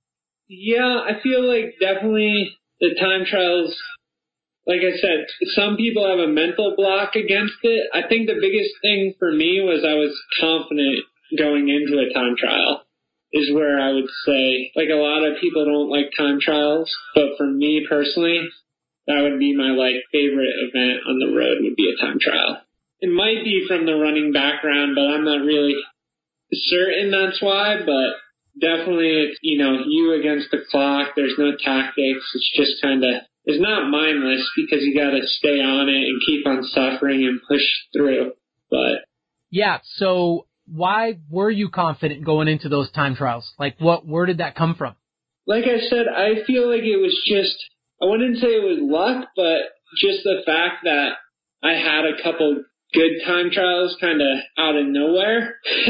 [0.49, 3.75] Yeah, I feel like definitely the time trials,
[4.69, 5.25] like I said,
[5.57, 7.89] some people have a mental block against it.
[7.91, 12.37] I think the biggest thing for me was I was confident going into a time
[12.37, 12.85] trial
[13.33, 17.33] is where I would say, like a lot of people don't like time trials, but
[17.37, 18.45] for me personally,
[19.07, 22.61] that would be my like favorite event on the road would be a time trial.
[23.01, 25.73] It might be from the running background, but I'm not really
[26.53, 28.21] certain that's why, but
[28.61, 31.13] definitely it's, you know, you against the clock.
[31.15, 32.25] There's no tactics.
[32.33, 36.21] It's just kind of, it's not mindless because you got to stay on it and
[36.25, 38.33] keep on suffering and push through.
[38.69, 39.05] But
[39.49, 39.79] Yeah.
[39.95, 43.51] So why were you confident going into those time trials?
[43.57, 44.95] Like what, where did that come from?
[45.49, 47.57] like I said, I feel like it was just,
[47.99, 51.17] I wouldn't say it was luck, but just the fact that
[51.63, 55.55] I had a couple good time trials kind of out of nowhere.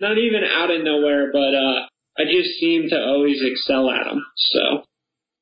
[0.00, 1.86] Not even out of nowhere, but, uh,
[2.18, 4.24] I just seem to always excel at them.
[4.36, 4.84] So.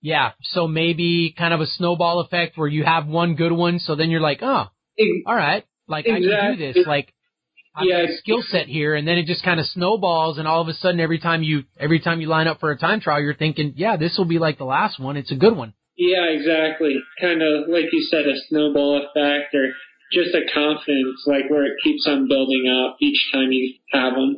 [0.05, 0.33] Yeah.
[0.43, 3.79] So maybe kind of a snowball effect where you have one good one.
[3.79, 4.67] So then you're like, oh,
[5.27, 5.65] all right.
[5.89, 6.87] Like I can do this.
[6.87, 7.15] Like
[7.75, 8.03] I've Yeah.
[8.03, 10.75] a skill set here, and then it just kind of snowballs, and all of a
[10.75, 13.73] sudden, every time you every time you line up for a time trial, you're thinking,
[13.77, 15.17] yeah, this will be like the last one.
[15.17, 15.73] It's a good one.
[15.97, 16.97] Yeah, exactly.
[17.21, 19.73] Kind of like you said, a snowball effect or
[20.13, 24.37] just a confidence, like where it keeps on building up each time you have them.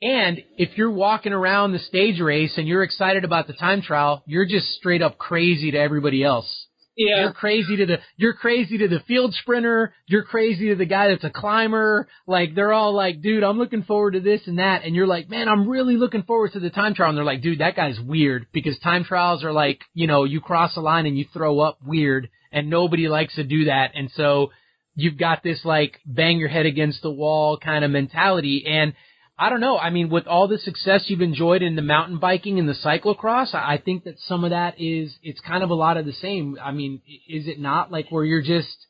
[0.00, 4.22] And if you're walking around the stage race and you're excited about the time trial,
[4.26, 6.66] you're just straight up crazy to everybody else.
[6.96, 9.94] Yeah, You're crazy to the you're crazy to the field sprinter.
[10.08, 12.08] You're crazy to the guy that's a climber.
[12.26, 14.82] Like they're all like, dude, I'm looking forward to this and that.
[14.84, 17.10] And you're like, man, I'm really looking forward to the time trial.
[17.10, 20.40] And they're like, dude, that guy's weird because time trials are like, you know, you
[20.40, 23.92] cross a line and you throw up weird, and nobody likes to do that.
[23.94, 24.50] And so
[24.96, 28.64] you've got this like bang your head against the wall kind of mentality.
[28.66, 28.94] And
[29.38, 29.78] I don't know.
[29.78, 33.54] I mean, with all the success you've enjoyed in the mountain biking and the cyclocross,
[33.54, 36.58] I think that some of that is, it's kind of a lot of the same.
[36.62, 38.86] I mean, is it not like where you're just,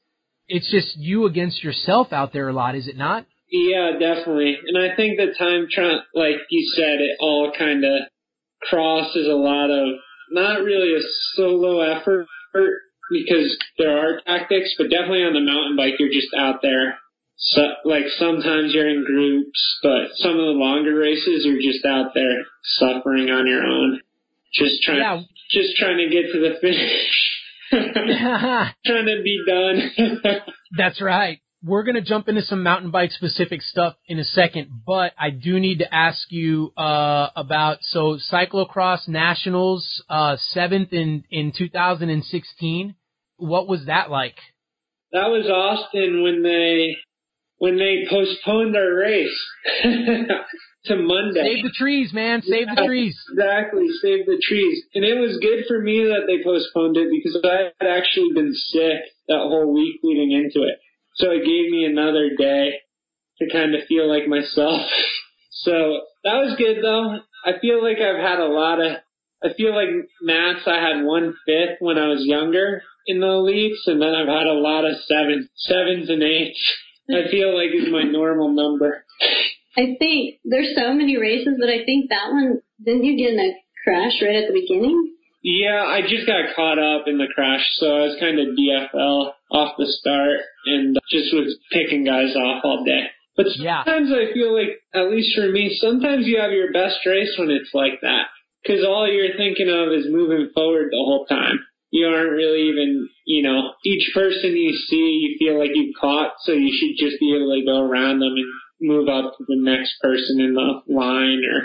[0.46, 3.26] it's just you against yourself out there a lot, is it not?
[3.50, 4.56] yeah, definitely.
[4.66, 8.02] And I think the time trial, like you said, it all kind of
[8.62, 9.96] crosses a lot of
[10.30, 11.02] not really a
[11.34, 12.26] solo effort
[13.10, 16.98] because there are tactics, but definitely on the mountain bike, you're just out there.
[17.40, 22.12] So, like sometimes you're in groups, but some of the longer races you're just out
[22.14, 22.44] there
[22.78, 24.00] suffering on your own,
[24.52, 25.22] just trying, Yeah.
[25.50, 27.38] just trying to get to the finish,
[27.70, 30.40] trying to be done.
[30.76, 31.38] That's right.
[31.62, 35.30] We're going to jump into some mountain bike specific stuff in a second, but I
[35.30, 42.94] do need to ask you uh, about so cyclocross nationals uh, seventh in in 2016.
[43.38, 44.36] What was that like?
[45.12, 46.96] that was Austin when they
[47.58, 49.46] when they postponed our race
[50.84, 51.54] to Monday.
[51.54, 52.42] Save the trees, man.
[52.42, 53.18] Save the trees.
[53.32, 54.82] Exactly, save the trees.
[54.94, 58.54] And it was good for me that they postponed it because I had actually been
[58.54, 60.78] sick that whole week leading into it.
[61.16, 62.74] So it gave me another day
[63.40, 64.82] to kind of feel like myself.
[65.62, 65.72] So
[66.22, 67.18] that was good though.
[67.44, 68.98] I feel like I've had a lot of,
[69.42, 69.88] I feel like
[70.22, 74.28] Matt's I had one fifth when I was younger in the elites and then I've
[74.28, 76.60] had a lot of sevens, sevens and eights.
[77.10, 79.04] I feel like is my normal number.
[79.76, 83.40] I think there's so many races, but I think that one didn't you get in
[83.40, 83.52] a
[83.84, 85.14] crash right at the beginning?
[85.42, 89.32] Yeah, I just got caught up in the crash, so I was kind of DFL
[89.52, 93.06] off the start and just was picking guys off all day.
[93.36, 93.84] But Yeah.
[93.84, 97.50] sometimes I feel like, at least for me, sometimes you have your best race when
[97.50, 98.26] it's like that.
[98.66, 101.64] Cause all you're thinking of is moving forward the whole time.
[101.90, 106.32] You aren't really even, you know, each person you see, you feel like you've caught,
[106.42, 108.46] so you should just be able to go around them and
[108.80, 111.64] move up to the next person in the line or,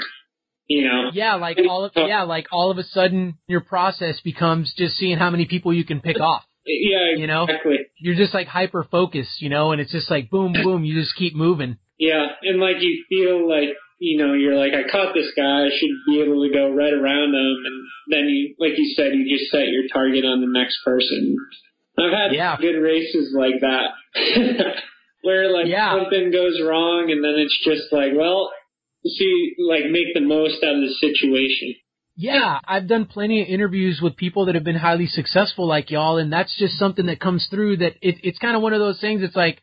[0.68, 1.10] you know.
[1.14, 5.18] Yeah, like all of yeah, like all of a sudden your process becomes just seeing
[5.18, 6.44] how many people you can pick off.
[6.66, 7.44] Yeah, You know?
[7.44, 7.80] exactly.
[7.98, 10.86] You're just like hyper focused, you know, and it's just like boom, boom.
[10.86, 11.78] You just keep moving.
[12.00, 15.70] Yeah, and like you feel like you know you're like I caught this guy, I
[15.72, 17.78] should be able to go right around him, and
[18.12, 21.38] then you, like you said, you just set your target on the next person.
[21.98, 22.58] I've had Yeah.
[22.60, 23.88] good races like that.
[25.24, 25.94] Where like Yeah.
[25.98, 28.52] something goes wrong and then it's just like, well,
[29.06, 31.76] see, like make the most out of the situation.
[32.16, 36.18] Yeah, I've done plenty of interviews with people that have been highly successful like y'all,
[36.18, 39.00] and that's just something that comes through that it, it's kind of one of those
[39.02, 39.24] things.
[39.24, 39.62] It's like,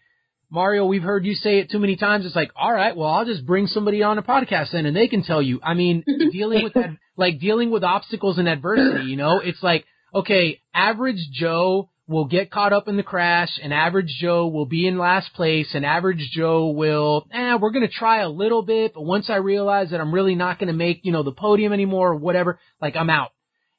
[0.51, 2.27] Mario, we've heard you say it too many times.
[2.27, 5.07] It's like, all right, well, I'll just bring somebody on a podcast then and they
[5.07, 5.61] can tell you.
[5.63, 9.85] I mean, dealing with that, like dealing with obstacles and adversity, you know, it's like,
[10.13, 14.89] okay, average Joe will get caught up in the crash and average Joe will be
[14.89, 18.95] in last place and average Joe will, eh, we're going to try a little bit,
[18.95, 21.73] but once I realize that I'm really not going to make, you know, the podium
[21.73, 23.31] anymore or whatever, like I'm out.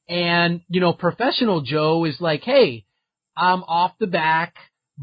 [0.08, 2.86] And, you know, professional Joe is like, hey,
[3.36, 4.56] I'm off the back,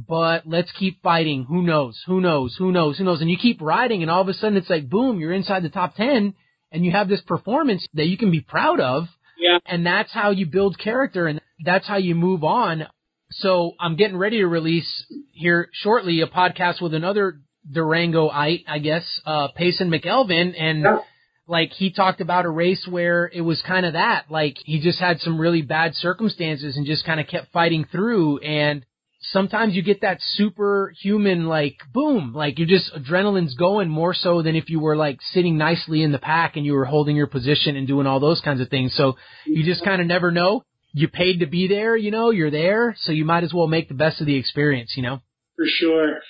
[0.06, 1.44] but let's keep fighting.
[1.44, 2.00] Who knows?
[2.06, 2.54] Who knows?
[2.58, 2.98] Who knows?
[2.98, 3.20] Who knows?
[3.20, 5.68] And you keep riding and all of a sudden it's like, boom, you're inside the
[5.70, 6.34] top 10
[6.70, 9.04] and you have this performance that you can be proud of.
[9.38, 9.58] Yeah.
[9.66, 12.86] And that's how you build character and that's how you move on.
[13.30, 14.88] So I'm getting ready to release
[15.32, 20.98] here shortly a podcast with another Durangoite, I guess, uh, Payson McElwain and Yeah.
[21.46, 24.98] like he talked about a race where it was kind of that, like he just
[24.98, 28.84] had some really bad circumstances and just kind of kept fighting through and
[29.20, 34.54] sometimes you get that superhuman like boom, like you're just adrenaline's going more so than
[34.56, 37.76] if you were like sitting nicely in the pack and you were holding your position
[37.76, 38.94] and doing all those kinds of things.
[38.94, 40.62] So you just kind of never know.
[40.92, 43.88] You paid to be there, you know, you're there, so you might as well make
[43.88, 45.20] the best of the experience, you know?
[45.56, 46.20] For sure.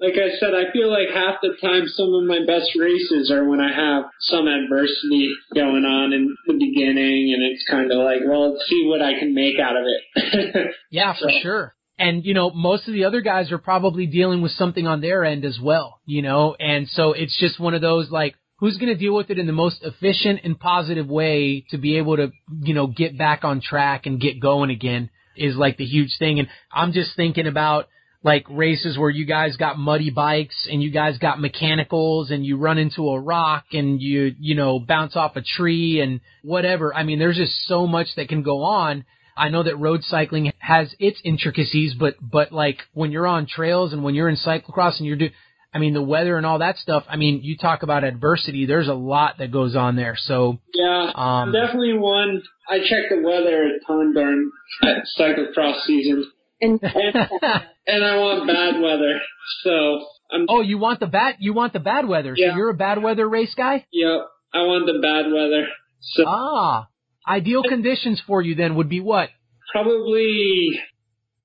[0.00, 3.44] Like I said, I feel like half the time some of my best races are
[3.48, 8.20] when I have some adversity going on in the beginning and it's kind of like,
[8.28, 10.68] well, let's see what I can make out of it.
[10.90, 11.74] Yeah, for So- sure.
[11.98, 15.24] And you know, most of the other guys are probably dealing with something on their
[15.24, 18.92] end as well, you know, and so it's just one of those like, who's going
[18.92, 22.30] to deal with it in the most efficient and positive way to be able to,
[22.62, 26.38] you know, get back on track and get going again is like the huge thing.
[26.38, 27.88] And I'm just thinking about
[28.24, 32.56] like races where you guys got muddy bikes and you guys got mechanicals and you
[32.56, 36.92] run into a rock and you, you know, bounce off a tree and whatever.
[36.94, 39.04] I mean, there's just so much that can go on.
[39.38, 43.92] I know that road cycling has its intricacies, but, but like when you're on trails
[43.92, 45.28] and when you're in cyclocross and you're do,
[45.72, 47.04] I mean, the weather and all that stuff.
[47.08, 48.64] I mean, you talk about adversity.
[48.66, 50.16] There's a lot that goes on there.
[50.18, 52.42] So, yeah, um, definitely one.
[52.68, 54.50] I check the weather a ton during
[55.18, 56.24] cyclocross season
[56.60, 56.80] And
[57.86, 59.20] and I want bad weather.
[59.62, 62.34] So I'm, oh, you want the bad, you want the bad weather.
[62.36, 62.56] So Yeah.
[62.56, 63.86] you're a bad weather race guy?
[63.92, 64.20] yep,
[64.54, 65.68] I want the bad weather.
[66.00, 66.87] So Ah,
[67.28, 69.28] ideal conditions for you then would be what?
[69.72, 70.80] probably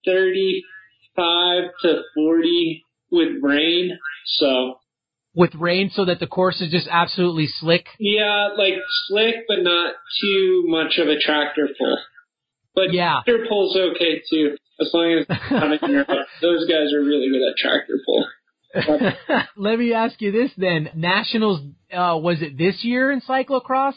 [0.05, 3.97] 35 to 40 with rain.
[4.37, 4.75] So
[5.35, 7.85] With rain so that the course is just absolutely slick.
[7.99, 8.75] yeah, like
[9.07, 11.97] slick, but not too much of a tractor pull.
[12.75, 13.19] But Yeah.
[13.25, 16.27] tractor pull's okay too, as long as it's not in Europe.
[16.41, 18.25] Those guys are really good at tractor pull.
[19.57, 20.89] Let me ask you this then.
[20.95, 21.59] Nationals,
[21.91, 23.93] uh, was it this year in cyclocross?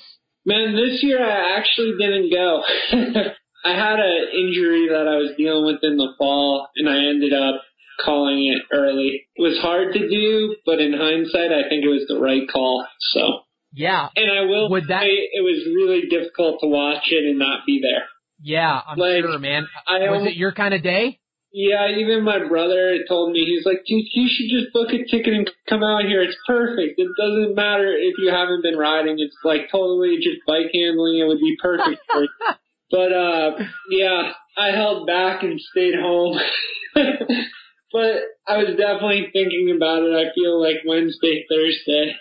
[0.46, 2.62] Man, this year I actually didn't go.
[3.64, 7.32] I had an injury that I was dealing with in the fall, and I ended
[7.32, 7.61] up
[8.04, 9.26] calling it early.
[9.35, 12.87] It was hard to do, but in hindsight, I think it was the right call.
[13.12, 13.40] So,
[13.74, 14.09] Yeah.
[14.14, 17.66] and I will Would that- say it was really difficult to watch it and not
[17.66, 18.06] be there.
[18.40, 19.66] Yeah, I'm Like, sure, man.
[19.88, 21.18] I Was it your kind of day?
[21.58, 25.32] Yeah, even my brother told me, he's like, dude, you should just book a ticket
[25.32, 26.20] and come out here.
[26.20, 26.98] It's perfect.
[27.00, 29.16] It doesn't matter if you haven't been riding.
[29.18, 31.16] It's like totally just bike handling.
[31.18, 32.28] It would be perfect for you.
[32.88, 33.50] But, uh,
[33.90, 36.38] yeah, I held back and stayed home.
[36.94, 38.14] but
[38.46, 40.14] I was definitely thinking about it.
[40.14, 42.14] I feel like Wednesday, Thursday,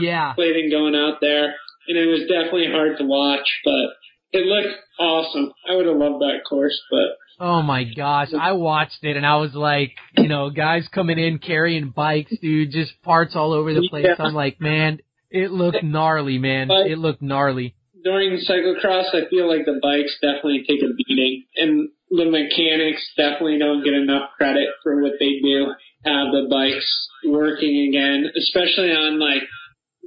[0.00, 0.34] Yeah.
[0.34, 1.54] contemplating going out there.
[1.86, 3.92] And it was definitely hard to watch, but
[4.32, 5.52] it looked awesome.
[5.70, 9.36] I would have loved that course, but Oh my gosh, I watched it and I
[9.36, 13.88] was like, you know, guys coming in carrying bikes, dude, just parts all over the
[13.88, 14.06] place.
[14.08, 14.24] Yeah.
[14.24, 16.68] I'm like, man, it looked gnarly, man.
[16.68, 17.74] But- It looked gnarly.
[18.04, 23.58] during cyclocross, I feel like the bikes definitely take a beating, and the mechanics definitely
[23.58, 25.72] don't get enough credit for what they do.
[26.04, 29.42] Have the bikes working again, especially on like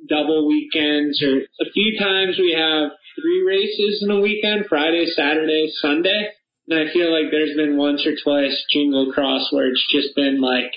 [0.07, 5.67] double weekends or a few times we have three races in a weekend: Friday, Saturday,
[5.81, 6.29] Sunday.
[6.69, 10.41] And I feel like there's been once or twice jingle cross where it's just been
[10.41, 10.71] like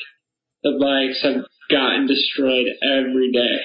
[0.63, 3.59] the bikes have gotten destroyed every day.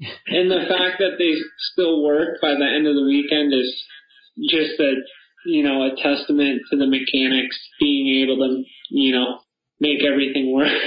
[0.26, 1.32] And the fact that they
[1.72, 3.70] still work by the end of the weekend is
[4.48, 4.94] just a,
[5.44, 9.40] you know, a testament to the mechanics being able to, you know,
[9.78, 10.72] make everything work.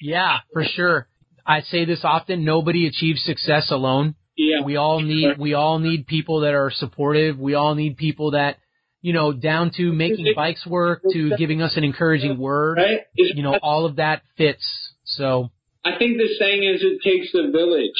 [0.00, 1.08] Yeah, for sure.
[1.46, 4.14] I say this often, nobody achieves success alone.
[4.36, 4.62] yeah.
[4.62, 7.38] We all need, we all need people that are supportive.
[7.38, 8.58] We all need people that,
[9.06, 12.78] you know, down to making bikes work to giving us an encouraging word.
[12.78, 13.02] Right?
[13.14, 14.66] You know, all of that fits.
[15.04, 15.50] So
[15.84, 17.92] I think the saying is it takes a village.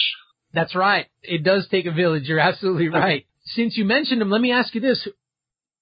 [0.53, 1.07] that's right.
[1.23, 2.25] It does take a village.
[2.25, 3.25] You're absolutely right.
[3.45, 5.07] Since you mentioned him, let me ask you this.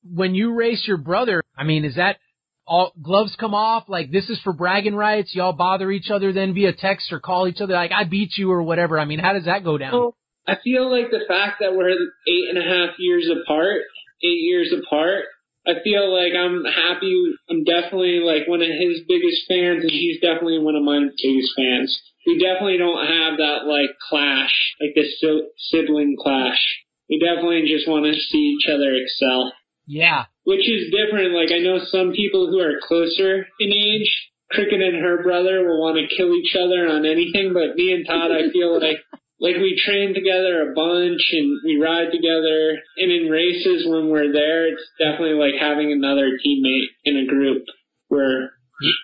[0.05, 2.19] When you race your brother, I mean, is that
[2.67, 3.85] all gloves come off?
[3.89, 5.35] Like this is for bragging rights?
[5.35, 8.53] Y'all bother each other then via text or call each other like I beat you
[8.53, 8.99] or whatever.
[8.99, 9.93] I mean, how does that go down?
[9.95, 10.17] Well,
[10.47, 13.81] I feel like the fact that we're eight and a half years apart,
[14.25, 15.25] eight years apart,
[15.67, 17.15] I feel like I'm happy.
[17.49, 21.53] I'm definitely like one of his biggest fans, and he's definitely one of my biggest
[21.57, 21.93] fans.
[22.27, 26.61] We definitely don't have that like clash, like this si- sibling clash.
[27.09, 29.53] We definitely just want to see each other excel,
[29.87, 30.25] Yeah.
[30.45, 31.33] which is different.
[31.37, 34.09] Like I know some people who are closer in age,
[34.51, 38.07] Cricket and her brother will want to kill each other on anything, but me and
[38.07, 38.99] Todd, I feel like
[39.41, 44.33] like we train together a bunch and we ride together and in races when we're
[44.33, 47.65] there it's definitely like having another teammate in a group
[48.09, 48.53] where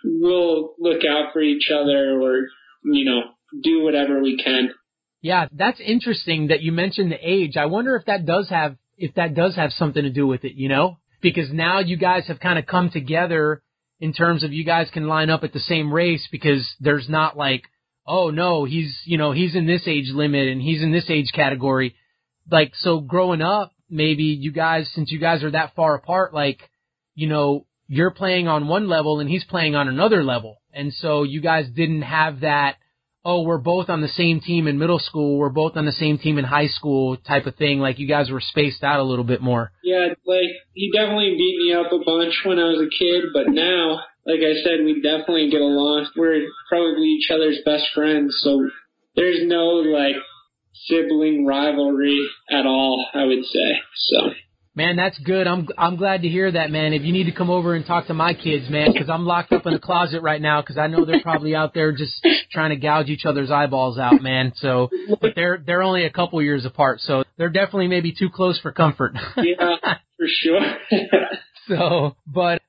[0.04, 2.46] we'll look out for each other or
[2.84, 3.22] you know
[3.62, 4.70] do whatever we can
[5.22, 7.56] Yeah, that's interesting that you mentioned the age.
[7.56, 10.52] I wonder if that does have if that does have something to do with it,
[10.54, 10.98] you know?
[11.22, 13.62] Because now you guys have kind of come together
[13.98, 17.36] in terms of you guys can line up at the same race because there's not
[17.36, 17.62] like,
[18.06, 21.30] oh no, he's, you know, he's in this age limit and he's in this age
[21.34, 21.94] category.
[22.50, 26.60] Like so growing up, maybe you guys since you guys are that far apart like,
[27.14, 30.60] you know, you're playing on one level and he's playing on another level.
[30.72, 32.76] And so you guys didn't have that
[33.24, 36.18] oh, we're both on the same team in middle school, we're both on the same
[36.18, 37.78] team in high school type of thing.
[37.78, 39.72] Like you guys were spaced out a little bit more.
[39.84, 43.48] yeah like he definitely beat me up a bunch when i was a kid but
[43.48, 48.68] now like i said we definitely get along we're probably each other's best friends so
[49.16, 50.16] there's no like
[50.86, 54.30] sibling rivalry at all i would say so
[54.72, 55.48] Man, that's good.
[55.48, 56.92] I'm I'm glad to hear that, man.
[56.92, 59.52] If you need to come over and talk to my kids, man, because I'm locked
[59.52, 62.70] up in a closet right now because I know they're probably out there just trying
[62.70, 64.52] to gouge each other's eyeballs out, man.
[64.56, 64.88] So,
[65.20, 68.70] but they're they're only a couple years apart, so they're definitely maybe too close for
[68.70, 69.14] comfort.
[69.36, 69.76] yeah
[70.16, 70.60] for sure
[71.68, 72.62] So, but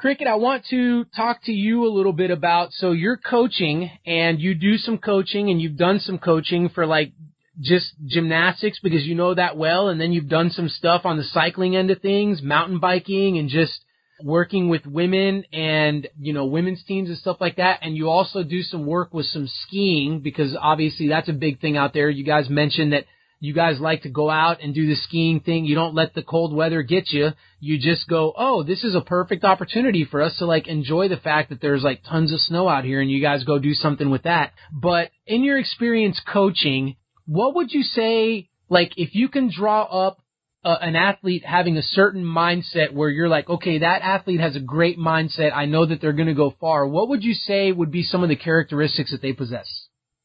[0.00, 4.40] Cricket, I want to talk to you a little bit about, so you're coaching and
[4.40, 7.12] you do some coaching and you've done some coaching for like
[7.60, 11.22] just gymnastics because you know that well and then you've done some stuff on the
[11.22, 13.78] cycling end of things, mountain biking and just
[14.24, 17.80] working with women and, you know, women's teams and stuff like that.
[17.82, 21.76] And you also do some work with some skiing because obviously that's a big thing
[21.76, 22.08] out there.
[22.08, 23.04] You guys mentioned that
[23.40, 25.64] you guys like to go out and do the skiing thing.
[25.64, 27.30] You don't let the cold weather get you.
[27.58, 31.16] You just go, oh, this is a perfect opportunity for us to like enjoy the
[31.16, 34.10] fact that there's like tons of snow out here and you guys go do something
[34.10, 34.52] with that.
[34.70, 40.18] But in your experience coaching, what would you say, like, if you can draw up
[40.62, 44.60] uh, an athlete having a certain mindset where you're like, okay, that athlete has a
[44.60, 45.52] great mindset.
[45.54, 46.86] I know that they're going to go far.
[46.86, 49.79] What would you say would be some of the characteristics that they possess?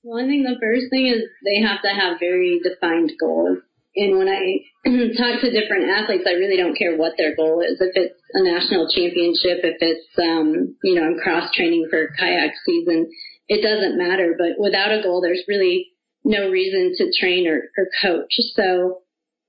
[0.06, 3.58] Well, I think the first thing is they have to have very defined goals.
[3.96, 4.62] And when I
[5.18, 7.82] talk to different athletes, I really don't care what their goal is.
[7.82, 12.54] If it's a national championship, if it's, um, you know, I'm cross training for kayak
[12.64, 13.10] season,
[13.50, 14.36] it doesn't matter.
[14.38, 15.90] But without a goal, there's really
[16.24, 18.34] no reason to train or, or coach.
[18.54, 19.02] So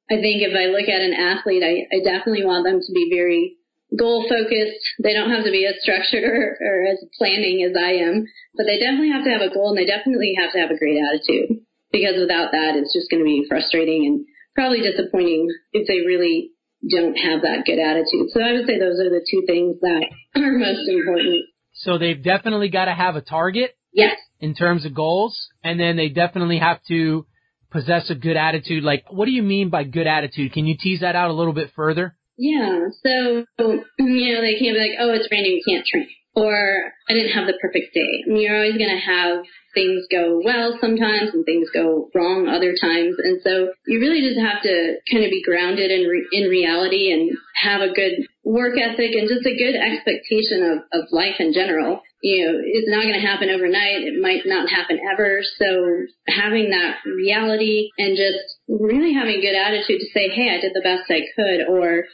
[0.08, 3.12] I think if I look at an athlete, I, I definitely want them to be
[3.12, 3.60] very
[3.94, 4.82] goal focused.
[5.02, 8.26] They don't have to be as structured or, or as planning as I am,
[8.56, 10.78] but they definitely have to have a goal and they definitely have to have a
[10.78, 11.62] great attitude
[11.92, 16.50] because without that, it's just going to be frustrating and probably disappointing if they really
[16.88, 18.30] don't have that good attitude.
[18.30, 20.04] So I would say those are the two things that
[20.40, 21.46] are most important.
[21.74, 24.18] So they've definitely got to have a target Yes.
[24.40, 27.26] in terms of goals, and then they definitely have to
[27.70, 28.84] possess a good attitude.
[28.84, 30.52] Like, what do you mean by good attitude?
[30.52, 32.14] Can you tease that out a little bit further?
[32.38, 32.88] Yeah.
[33.02, 33.44] So,
[33.98, 36.08] you know, they can't be like, oh, it's raining, we can't train.
[36.34, 38.24] Or I didn't have the perfect day.
[38.26, 39.44] I mean, you're always going to have
[39.76, 43.16] things go well sometimes and things go wrong other times.
[43.16, 47.12] And so you really just have to kind of be grounded in, re- in reality
[47.12, 51.52] and have a good work ethic and just a good expectation of, of life in
[51.52, 52.00] general.
[52.20, 54.04] You know, it's not going to happen overnight.
[54.04, 55.40] It might not happen ever.
[55.60, 60.60] So having that reality and just really having a good attitude to say, hey, I
[60.60, 62.04] did the best I could or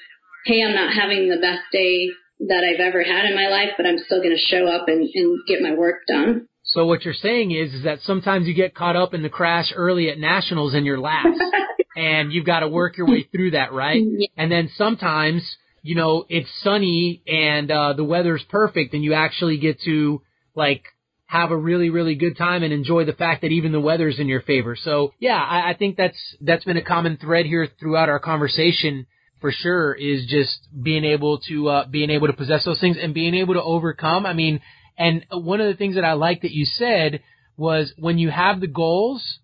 [0.45, 2.09] hey, I'm not having the best day
[2.49, 5.09] that I've ever had in my life, but I'm still going to show up and,
[5.14, 6.49] and get my work done.
[6.64, 9.72] So what you're saying is, is that sometimes you get caught up in the crash
[9.74, 11.38] early at nationals and you're last,
[11.97, 14.03] and you've got to work your way through that, right?
[14.03, 14.26] Yeah.
[14.36, 15.43] And then sometimes,
[15.82, 20.22] you know, it's sunny and uh, the weather's perfect, and you actually get to
[20.55, 20.84] like
[21.26, 24.28] have a really, really good time and enjoy the fact that even the weather's in
[24.28, 24.76] your favor.
[24.76, 29.07] So yeah, I, I think that's that's been a common thread here throughout our conversation
[29.43, 33.12] for sure is just being able to uh, being able to possess those things and
[33.12, 34.24] being able to overcome.
[34.24, 34.61] I mean,
[34.97, 37.20] and one of the things that I like that you said
[37.59, 39.40] was when you have the goals,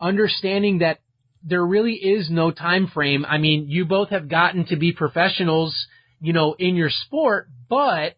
[0.00, 1.00] understanding that
[1.42, 3.24] there really is no time frame.
[3.24, 5.74] I mean, you both have gotten to be professionals,
[6.20, 8.16] you know, in your sport, but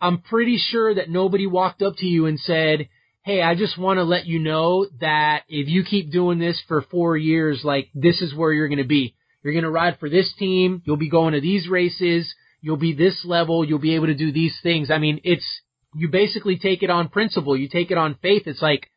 [0.00, 2.88] I'm pretty sure that nobody walked up to you and said,
[3.24, 6.82] Hey, I just want to let you know that if you keep doing this for
[6.82, 9.16] four years, like this is where you're going to be.
[9.42, 10.82] You're going to ride for this team.
[10.84, 12.32] You'll be going to these races.
[12.60, 13.64] You'll be this level.
[13.64, 14.90] You'll be able to do these things.
[14.90, 15.46] I mean, it's,
[15.94, 17.56] you basically take it on principle.
[17.56, 18.42] You take it on faith.
[18.46, 18.90] It's like,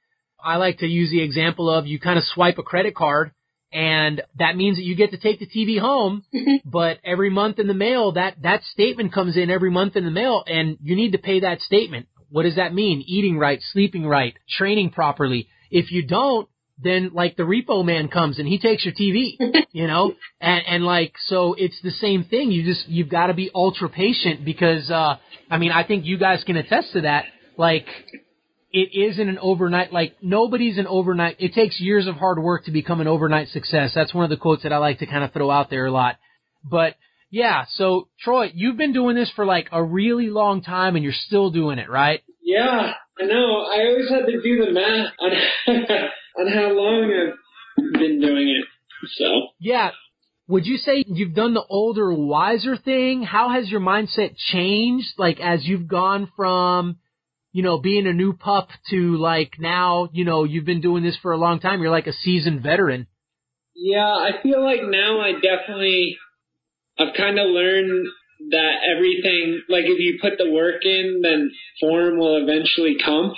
[0.44, 3.32] I like to use the example of you kind of swipe a credit card
[3.74, 6.70] and that means that you get to take the TV home, mm-hmm.
[6.70, 10.12] but every month in the mail, that, that statement comes in every month in the
[10.12, 12.08] mail and you need to pay that statement.
[12.30, 13.04] What does that mean?
[13.06, 15.48] Eating right, sleeping right, training properly.
[15.70, 16.50] If you don't,
[16.84, 19.38] then like the repo man comes and he takes your TV,
[19.72, 22.52] you know, and, and like, so it's the same thing.
[22.52, 25.18] You just, you've got to be ultra patient because, uh,
[25.50, 27.26] I mean, I think you guys can attest to that.
[27.58, 27.86] Like,
[28.72, 32.72] it isn't an overnight, like nobody's an overnight, it takes years of hard work to
[32.72, 33.92] become an overnight success.
[33.94, 35.92] That's one of the quotes that I like to kind of throw out there a
[35.92, 36.18] lot.
[36.64, 36.96] But
[37.30, 41.14] yeah, so Troy, you've been doing this for like a really long time and you're
[41.14, 42.22] still doing it, right?
[42.42, 43.62] Yeah, I know.
[43.62, 47.12] I always had to do the math on, on how long
[47.78, 48.66] I've been doing it.
[49.18, 49.50] So.
[49.60, 49.92] Yeah.
[50.48, 53.24] Would you say you've done the older, wiser thing?
[53.24, 55.14] How has your mindset changed?
[55.18, 56.98] Like as you've gone from,
[57.54, 61.18] you know, being a new pup to like now, you know, you've been doing this
[61.22, 61.82] for a long time.
[61.82, 63.08] You're like a seasoned veteran.
[63.76, 66.18] Yeah, I feel like now I definitely,
[67.00, 68.08] I've kind of learned
[68.50, 73.34] that everything, like if you put the work in, then form will eventually come.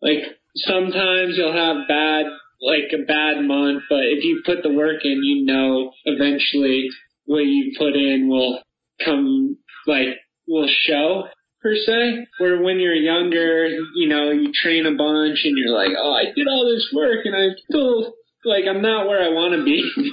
[0.00, 0.22] Like
[0.56, 2.26] sometimes you'll have bad,
[2.60, 6.88] like a bad month, but if you put the work in, you know eventually
[7.24, 8.60] what you put in will
[9.04, 10.08] come, like,
[10.46, 11.24] will show
[11.62, 12.26] per se.
[12.38, 16.32] Where when you're younger, you know, you train a bunch and you're like, oh, I
[16.34, 19.90] did all this work and I'm still, like, I'm not where I want to be.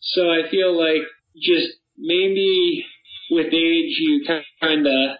[0.00, 1.02] so I feel like
[1.36, 2.84] just maybe
[3.30, 4.26] with age, you
[4.60, 5.16] kind of,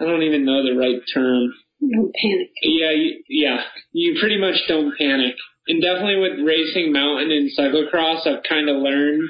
[0.00, 1.52] I don't even know the right term.
[1.82, 2.50] Don't panic.
[2.62, 3.58] Yeah, you, yeah,
[3.92, 5.34] you pretty much don't panic.
[5.66, 9.22] And definitely with racing mountain and cyclocross, I've kind of learned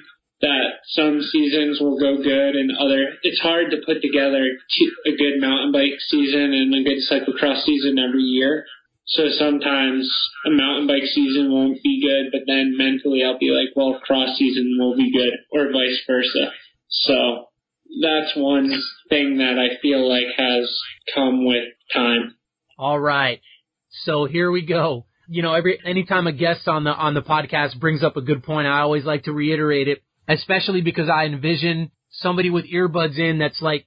[0.43, 4.45] that some seasons will go good and other, it's hard to put together
[5.07, 8.65] a good mountain bike season and a good cyclocross season every year.
[9.07, 10.13] So sometimes
[10.47, 14.37] a mountain bike season won't be good, but then mentally I'll be like, well, cross
[14.37, 16.53] season will be good or vice versa.
[16.89, 17.47] So
[18.03, 18.73] that's one
[19.11, 20.77] thing that I feel like has
[21.15, 22.35] come with time.
[22.79, 23.41] All right.
[24.05, 25.07] So here we go.
[25.29, 28.43] You know, every anytime a guest on the on the podcast brings up a good
[28.43, 33.39] point, I always like to reiterate it, especially because I envision somebody with earbuds in
[33.39, 33.87] that's like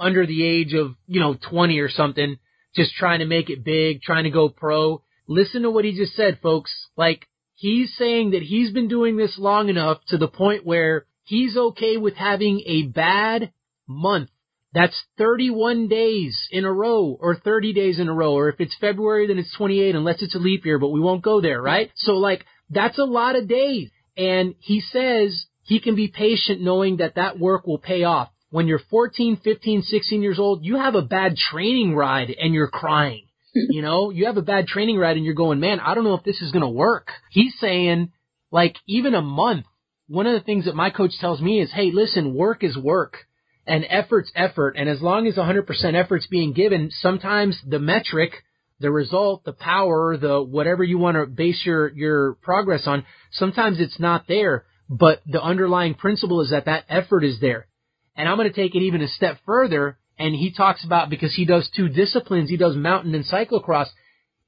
[0.00, 2.38] under the age of, you know, 20 or something,
[2.74, 5.02] just trying to make it big, trying to go pro.
[5.28, 6.72] Listen to what he just said, folks.
[6.96, 11.56] Like, he's saying that he's been doing this long enough to the point where he's
[11.56, 13.52] okay with having a bad
[13.86, 14.30] month.
[14.72, 18.34] That's 31 days in a row or 30 days in a row.
[18.34, 21.22] Or if it's February, then it's 28 unless it's a leap year, but we won't
[21.22, 21.90] go there, right?
[21.96, 23.90] So like, that's a lot of days.
[24.16, 28.30] And he says he can be patient knowing that that work will pay off.
[28.50, 32.68] When you're 14, 15, 16 years old, you have a bad training ride and you're
[32.68, 33.26] crying.
[33.54, 36.14] you know, you have a bad training ride and you're going, man, I don't know
[36.14, 37.08] if this is going to work.
[37.30, 38.12] He's saying
[38.52, 39.66] like even a month.
[40.06, 43.26] One of the things that my coach tells me is, hey, listen, work is work
[43.70, 44.74] and effort's effort.
[44.76, 48.32] And as long as 100% effort's being given, sometimes the metric,
[48.80, 53.78] the result, the power, the whatever you want to base your, your progress on, sometimes
[53.78, 54.64] it's not there.
[54.88, 57.68] But the underlying principle is that that effort is there.
[58.16, 59.98] And I'm going to take it even a step further.
[60.18, 63.86] And he talks about because he does two disciplines, he does mountain and cyclocross.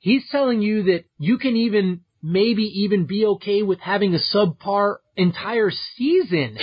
[0.01, 4.97] He's telling you that you can even maybe even be okay with having a subpar
[5.17, 6.59] entire season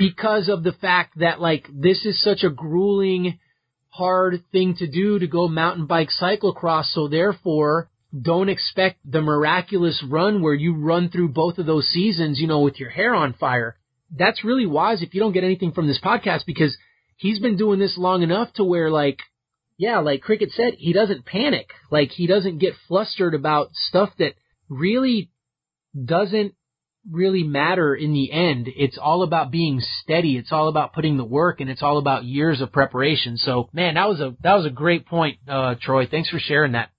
[0.00, 3.38] because of the fact that like this is such a grueling,
[3.90, 6.86] hard thing to do to go mountain bike cyclocross.
[6.94, 12.40] So therefore, don't expect the miraculous run where you run through both of those seasons,
[12.40, 13.76] you know, with your hair on fire.
[14.10, 16.74] That's really wise if you don't get anything from this podcast because
[17.16, 19.18] he's been doing this long enough to where like,
[19.76, 21.68] yeah, like Cricket said, he doesn't panic.
[21.90, 24.32] Like he doesn't get flustered about stuff that
[24.70, 25.30] really
[26.02, 26.54] doesn't
[27.08, 28.68] really matter in the end.
[28.74, 30.36] It's all about being steady.
[30.36, 33.36] It's all about putting the work and it's all about years of preparation.
[33.36, 36.06] So man, that was a, that was a great point, uh, Troy.
[36.06, 36.90] Thanks for sharing that.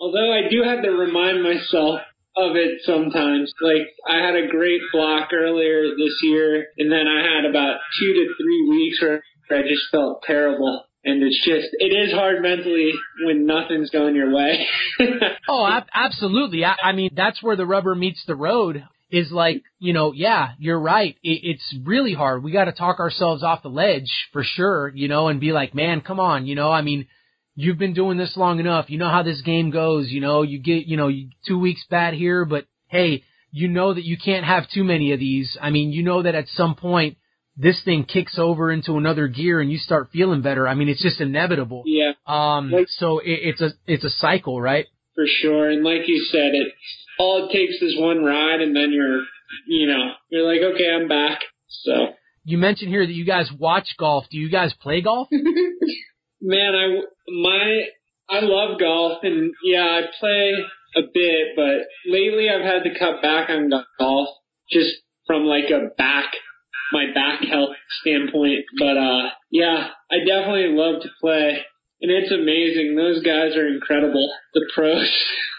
[0.00, 2.00] Although I do have to remind myself
[2.38, 3.52] of it sometimes.
[3.60, 8.12] Like I had a great block earlier this year, and then I had about two
[8.14, 10.84] to three weeks where I just felt terrible.
[11.04, 12.92] And it's just, it is hard mentally
[13.24, 14.66] when nothing's going your way.
[15.48, 16.64] oh, ab- absolutely.
[16.64, 20.50] I, I mean, that's where the rubber meets the road is like, you know, yeah,
[20.58, 21.16] you're right.
[21.22, 22.42] It, it's really hard.
[22.42, 25.74] We got to talk ourselves off the ledge for sure, you know, and be like,
[25.74, 27.06] man, come on, you know, I mean,
[27.54, 28.88] you've been doing this long enough.
[28.88, 30.08] You know how this game goes.
[30.08, 31.10] You know, you get, you know,
[31.46, 35.20] two weeks bad here, but hey, you know that you can't have too many of
[35.20, 35.56] these.
[35.60, 37.16] I mean, you know that at some point
[37.56, 40.68] this thing kicks over into another gear and you start feeling better.
[40.68, 41.82] I mean, it's just inevitable.
[41.86, 42.12] Yeah.
[42.26, 44.86] Um, like, so it, it's a, it's a cycle, right?
[45.16, 45.68] For sure.
[45.68, 46.72] And like you said, it,
[47.18, 49.22] all it takes is one ride and then you're,
[49.66, 51.40] you know, you're like, okay, I'm back.
[51.68, 52.14] So.
[52.44, 54.24] You mentioned here that you guys watch golf.
[54.30, 55.28] Do you guys play golf?
[56.40, 57.00] Man, I,
[57.42, 57.80] my,
[58.30, 60.52] I love golf and yeah, I play
[60.96, 64.28] a bit, but lately I've had to cut back on golf
[64.70, 64.96] just
[65.26, 66.32] from like a back,
[66.92, 68.64] my back health standpoint.
[68.78, 71.64] But, uh, yeah, I definitely love to play
[72.00, 72.96] and it's amazing.
[72.96, 74.32] Those guys are incredible.
[74.54, 75.08] The pros.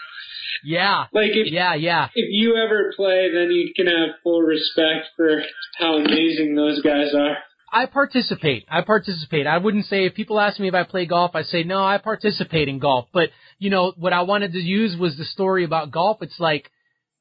[0.64, 1.04] Yeah.
[1.12, 2.08] Like if yeah, yeah.
[2.14, 5.42] If you ever play, then you can have full respect for
[5.78, 7.36] how amazing those guys are.
[7.72, 8.66] I participate.
[8.68, 9.46] I participate.
[9.46, 11.98] I wouldn't say if people ask me if I play golf, I say no, I
[11.98, 13.06] participate in golf.
[13.12, 16.18] But you know what I wanted to use was the story about golf.
[16.20, 16.70] It's like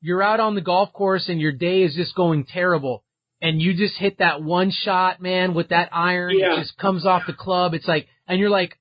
[0.02, 3.04] you're out on the golf course and your day is just going terrible,
[3.42, 6.38] and you just hit that one shot, man, with that iron.
[6.38, 6.54] Yeah.
[6.54, 7.74] It just comes off the club.
[7.74, 8.78] It's like, and you're like,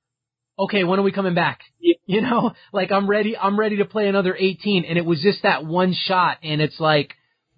[0.59, 1.61] okay, when are we coming back?
[1.79, 1.95] Yeah.
[2.09, 4.83] You know, like I'm ready, I'm ready to play another 18.
[4.83, 6.39] And it was just that one shot.
[6.41, 7.13] And it's like,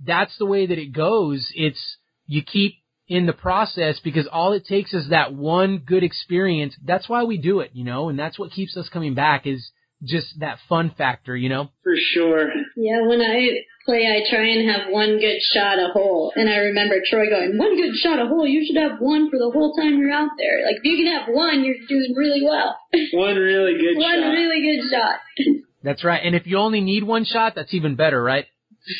[0.05, 1.49] that's the way that it goes.
[1.55, 1.79] It's,
[2.25, 2.73] you keep
[3.07, 6.75] in the process because all it takes is that one good experience.
[6.83, 9.71] That's why we do it, you know, and that's what keeps us coming back is
[10.03, 11.69] just that fun factor, you know?
[11.83, 12.49] For sure.
[12.75, 16.31] Yeah, when I play, I try and have one good shot a hole.
[16.35, 19.37] And I remember Troy going, one good shot a hole, you should have one for
[19.37, 20.65] the whole time you're out there.
[20.65, 22.77] Like, if you can have one, you're doing really well.
[23.13, 24.27] One really good one shot.
[24.27, 25.19] One really good shot.
[25.83, 26.21] That's right.
[26.23, 28.45] And if you only need one shot, that's even better, right?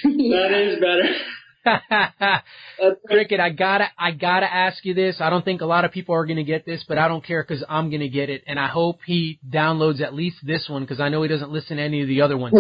[0.04, 1.14] That is better.
[3.06, 5.18] Cricket, I gotta, I gotta ask you this.
[5.20, 7.44] I don't think a lot of people are gonna get this, but I don't care
[7.44, 11.00] because I'm gonna get it, and I hope he downloads at least this one because
[11.00, 12.56] I know he doesn't listen to any of the other ones.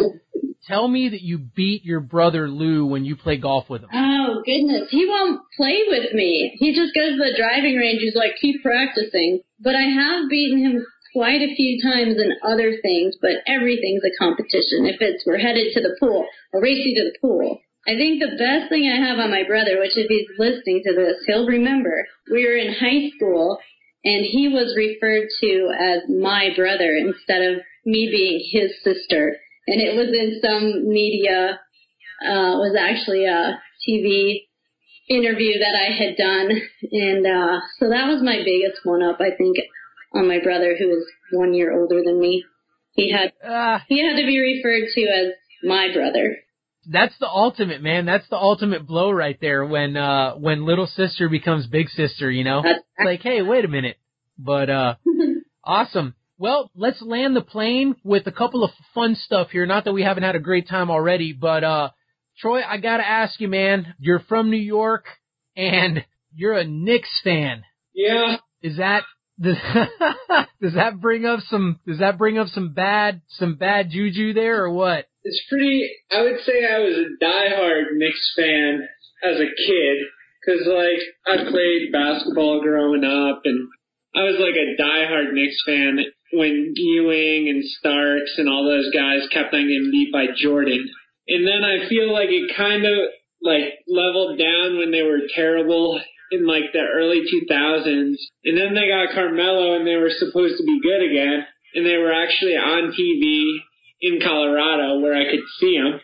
[0.68, 3.89] Tell me that you beat your brother Lou when you play golf with him.
[3.93, 6.55] Oh goodness, he won't play with me.
[6.59, 8.01] He just goes to the driving range.
[8.01, 9.41] He's like, keep practicing.
[9.59, 14.18] But I have beaten him quite a few times in other things, but everything's a
[14.20, 14.86] competition.
[14.86, 17.59] If it's we're headed to the pool, I'll race you to the pool.
[17.88, 20.93] I think the best thing I have on my brother, which if he's listening to
[20.93, 22.05] this, he'll remember.
[22.32, 23.57] We were in high school
[24.05, 29.38] and he was referred to as my brother instead of me being his sister.
[29.72, 31.59] And it was in some media,
[32.28, 33.57] uh, was actually a
[33.88, 34.47] TV
[35.07, 36.61] interview that I had done.
[36.91, 39.55] And, uh, so that was my biggest one up, I think,
[40.13, 42.43] on my brother who was one year older than me.
[42.93, 45.28] He had, Uh, he had to be referred to as
[45.63, 46.38] my brother.
[46.91, 48.05] that's the ultimate, man.
[48.05, 52.43] That's the ultimate blow right there when, uh, when little sister becomes big sister, you
[52.43, 52.61] know?
[52.63, 53.97] That's like, hey, wait a minute.
[54.38, 54.95] But, uh,
[55.63, 56.15] awesome.
[56.42, 59.68] Well, let's land the plane with a couple of fun stuff here.
[59.68, 61.89] Not that we haven't had a great time already, but, uh,
[62.39, 65.06] Troy, I gotta ask you, man, you're from New York
[65.56, 67.62] and you're a Knicks fan.
[67.94, 68.38] Yeah.
[68.64, 69.04] Is that,
[69.39, 69.56] does,
[70.62, 74.64] does that bring up some, does that bring up some bad, some bad juju there
[74.64, 75.06] or what?
[75.24, 78.88] It's pretty, I would say I was a diehard Knicks fan
[79.24, 79.98] as a kid.
[80.44, 83.68] Cause like, I played basketball growing up and
[84.16, 86.00] I was like a diehard Knicks fan
[86.34, 90.89] when Ewing and Starks and all those guys kept on getting beat by Jordan.
[91.27, 92.97] And then I feel like it kind of
[93.41, 95.99] like leveled down when they were terrible
[96.32, 98.15] in like the early 2000s.
[98.45, 101.45] And then they got Carmelo and they were supposed to be good again.
[101.73, 103.59] And they were actually on TV
[104.01, 105.99] in Colorado where I could see them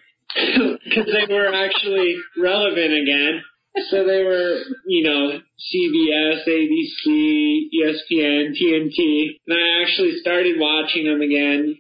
[0.84, 3.42] because they were actually relevant again.
[3.90, 11.22] So they were, you know, CBS, ABC, ESPN, TNT, and I actually started watching them
[11.22, 11.78] again.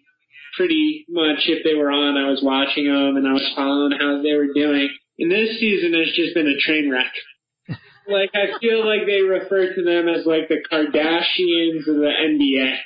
[0.55, 4.23] Pretty much, if they were on, I was watching them and I was following how
[4.23, 4.89] they were doing.
[5.19, 7.13] And this season has just been a train wreck.
[8.07, 12.77] like I feel like they refer to them as like the Kardashians of the NBA.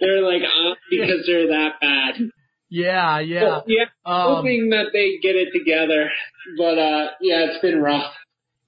[0.00, 2.30] They're like on because they're that bad.
[2.68, 3.42] Yeah, yeah.
[3.42, 6.10] Well, yeah, Um, hoping that they get it together.
[6.56, 8.12] But uh yeah, it's been rough.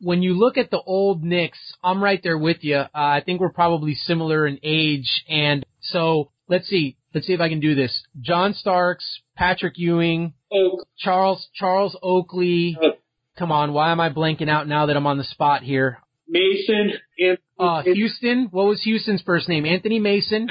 [0.02, 2.76] When you look at the old Knicks, I'm right there with you.
[2.76, 5.24] Uh, I think we're probably similar in age.
[5.28, 6.96] And so let's see.
[7.14, 8.02] let's see if I can do this.
[8.20, 9.04] John Starks,
[9.36, 12.76] Patrick Ewing, Oak, Charles Charles Oakley.
[12.80, 12.92] Oh.
[13.38, 15.98] Come on, why am I blanking out now that I'm on the spot here?
[16.28, 18.48] Mason, and Uh, Houston.
[18.50, 19.64] What was Houston's first name?
[19.64, 20.48] Anthony Mason.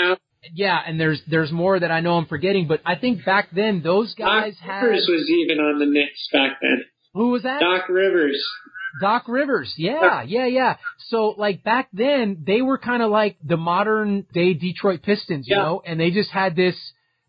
[0.53, 3.81] Yeah, and there's there's more that I know I'm forgetting, but I think back then
[3.83, 6.83] those guys Doc had Rivers was even on the Knicks back then.
[7.13, 7.59] who was that?
[7.61, 8.41] Doc Rivers.
[8.99, 9.73] Doc Rivers.
[9.77, 10.75] Yeah, yeah, yeah.
[11.09, 15.55] So like back then they were kind of like the modern day Detroit Pistons, you
[15.55, 15.63] Yeah.
[15.63, 16.75] know, and they just had this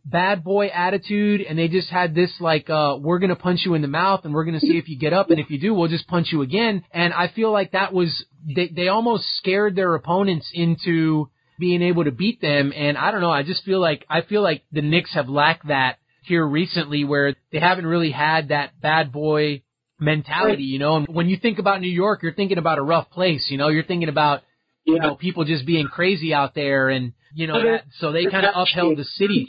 [0.05, 3.75] bad boy attitude and they just had this like uh we're going to punch you
[3.75, 5.61] in the mouth and we're going to see if you get up and if you
[5.61, 9.23] do we'll just punch you again and I feel like that was they they almost
[9.37, 13.63] scared their opponents into being able to beat them and I don't know I just
[13.63, 17.87] feel like I feel like the Knicks have lacked that here recently where they haven't
[17.87, 19.63] really had that bad boy
[20.03, 20.97] mentality, you know.
[20.97, 23.69] And when you think about New York, you're thinking about a rough place, you know.
[23.69, 24.43] You're thinking about
[24.85, 25.03] you Yeah.
[25.03, 27.85] know people just being crazy out there, and you know that.
[27.99, 29.49] So they kind of upheld the city.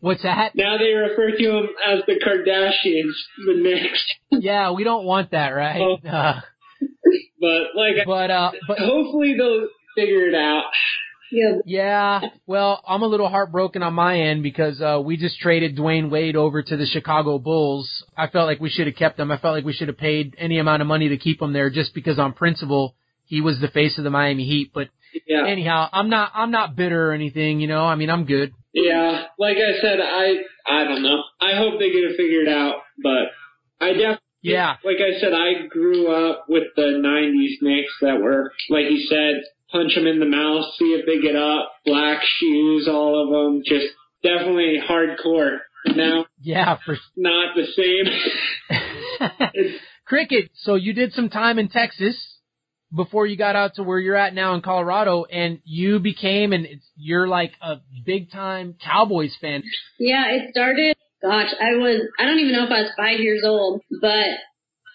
[0.00, 0.54] What's that?
[0.54, 3.14] Now they refer to them as the Kardashians,
[3.46, 4.04] the Knicks.
[4.30, 5.80] Yeah, we don't want that, right?
[5.80, 6.08] Oh.
[6.08, 6.40] Uh,
[7.40, 10.64] But like, but uh, but hopefully they'll figure it out.
[11.32, 11.58] Yeah.
[11.64, 12.20] yeah.
[12.46, 16.36] Well, I'm a little heartbroken on my end because uh, we just traded Dwyane Wade
[16.36, 18.04] over to the Chicago Bulls.
[18.16, 19.30] I felt like we should have kept him.
[19.30, 21.70] I felt like we should have paid any amount of money to keep him there,
[21.70, 24.70] just because on principle he was the face of the Miami Heat.
[24.72, 24.88] But
[25.26, 25.46] Yeah.
[25.46, 27.60] anyhow, I'm not I'm not bitter or anything.
[27.60, 28.52] You know, I mean, I'm good.
[28.72, 31.22] Yeah, like I said, I I don't know.
[31.40, 33.30] I hope they get it figured out, but
[33.80, 34.76] I definitely Yeah.
[34.84, 39.42] like I said, I grew up with the '90s Knicks that were, like you said,
[39.70, 43.62] punch them in the mouth, see if they get up, black shoes, all of them,
[43.64, 43.86] just
[44.22, 45.58] definitely hardcore.
[45.94, 48.78] Now, Yeah, for not the same.
[49.54, 50.50] It's, cricket.
[50.54, 52.16] So you did some time in Texas
[52.94, 56.64] before you got out to where you're at now in Colorado, and you became and
[56.66, 59.62] it's, you're like a big time Cowboys fan.
[59.98, 63.42] Yeah, it started, gosh, I was, I don't even know if I was five years
[63.44, 64.26] old, but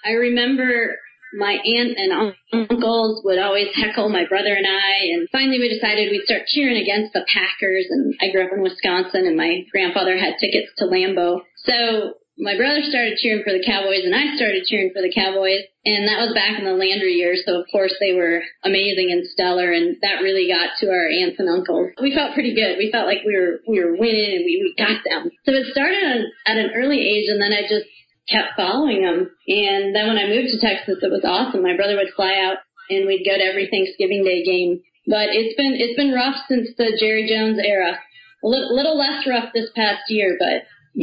[0.05, 0.95] I remember
[1.33, 6.11] my aunt and uncles would always heckle my brother and I, and finally we decided
[6.11, 10.17] we'd start cheering against the Packers, and I grew up in Wisconsin, and my grandfather
[10.17, 11.41] had tickets to Lambeau.
[11.65, 15.61] So my brother started cheering for the Cowboys, and I started cheering for the Cowboys,
[15.85, 19.27] and that was back in the Landry years, so of course they were amazing and
[19.27, 21.91] stellar, and that really got to our aunts and uncles.
[22.01, 22.77] We felt pretty good.
[22.77, 25.29] We felt like we were we were winning, and we, we got them.
[25.45, 27.85] So it started at, at an early age, and then I just
[28.29, 29.29] kept following them.
[29.47, 31.63] And then when I moved to Texas, it was awesome.
[31.63, 32.57] My brother would fly out,
[32.89, 34.81] and we'd go to every Thanksgiving Day game.
[35.07, 37.97] But it's been it's been rough since the Jerry Jones era.
[38.43, 40.65] A little, little less rough this past year, but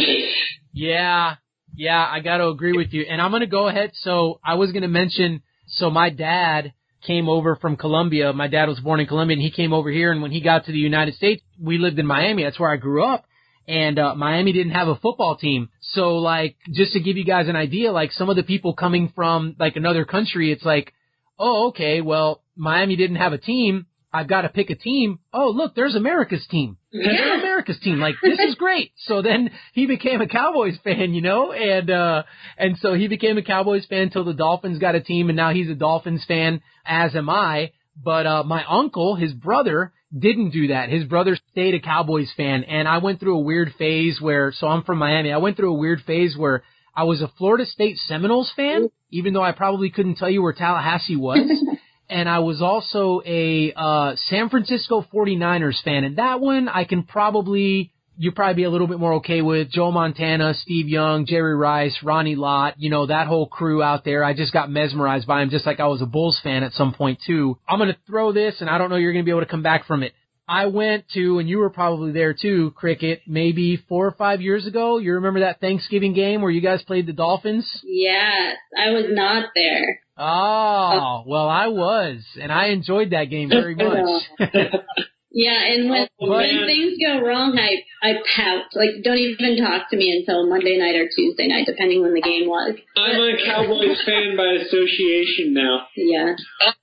[0.72, 1.36] Yeah,
[1.74, 3.04] yeah, I got to agree with you.
[3.08, 3.90] And I'm going to go ahead.
[3.94, 6.72] So I was going to mention, so my dad
[7.06, 8.32] came over from Colombia.
[8.32, 10.12] My dad was born in Colombia and he came over here.
[10.12, 12.44] And when he got to the United States, we lived in Miami.
[12.44, 13.24] That's where I grew up.
[13.68, 15.68] And, uh, Miami didn't have a football team.
[15.80, 19.12] So like, just to give you guys an idea, like some of the people coming
[19.14, 20.94] from like another country, it's like,
[21.38, 23.86] oh, okay, well, Miami didn't have a team.
[24.10, 25.18] I've got to pick a team.
[25.34, 26.78] Oh, look, there's America's team.
[26.90, 28.00] There's America's team.
[28.00, 28.92] Like, this is great.
[28.96, 32.22] So then he became a Cowboys fan, you know, and, uh,
[32.56, 35.52] and so he became a Cowboys fan until the Dolphins got a team and now
[35.52, 37.72] he's a Dolphins fan, as am I.
[38.02, 40.88] But, uh, my uncle, his brother, didn't do that.
[40.88, 44.66] His brother stayed a Cowboys fan and I went through a weird phase where, so
[44.66, 45.32] I'm from Miami.
[45.32, 46.62] I went through a weird phase where
[46.94, 50.52] I was a Florida State Seminoles fan, even though I probably couldn't tell you where
[50.52, 51.38] Tallahassee was.
[52.08, 56.04] and I was also a uh, San Francisco 49ers fan.
[56.04, 59.70] And that one I can probably you probably be a little bit more okay with
[59.70, 64.24] Joe Montana, Steve Young, Jerry Rice, Ronnie Lott, you know, that whole crew out there.
[64.24, 66.92] I just got mesmerized by him just like I was a Bulls fan at some
[66.92, 67.58] point too.
[67.68, 69.50] I'm going to throw this and I don't know you're going to be able to
[69.50, 70.12] come back from it.
[70.50, 74.66] I went to, and you were probably there too, Cricket, maybe four or five years
[74.66, 74.96] ago.
[74.96, 77.68] You remember that Thanksgiving game where you guys played the Dolphins?
[77.84, 80.00] yes, I was not there.
[80.16, 84.22] Oh, well, I was, and I enjoyed that game very much.
[85.30, 88.64] Yeah, and when Oh, when things go wrong, I I pout.
[88.74, 92.22] Like, don't even talk to me until Monday night or Tuesday night, depending when the
[92.22, 92.74] game was.
[92.96, 96.34] I'm a Cowboys fan by association now Yeah.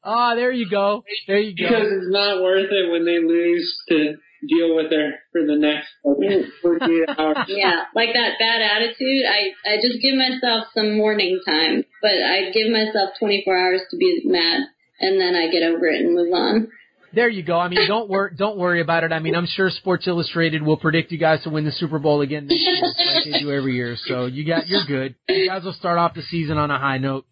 [0.03, 1.03] Ah, there you go.
[1.27, 1.67] There you go.
[1.67, 4.15] because it's not worth it when they lose to
[4.47, 7.37] deal with her for the next like, 48 hours.
[7.47, 9.25] Yeah, like that bad attitude.
[9.25, 13.97] I I just give myself some morning time, but I give myself 24 hours to
[13.97, 14.61] be mad,
[14.99, 16.67] and then I get over it and move on.
[17.15, 17.57] There you go.
[17.57, 19.13] I mean, don't worry, don't worry about it.
[19.13, 22.19] I mean, I'm sure Sports Illustrated will predict you guys to win the Super Bowl
[22.21, 23.95] again this year, like they do every year.
[24.05, 25.15] So you got, you're good.
[25.29, 27.25] You guys will start off the season on a high note.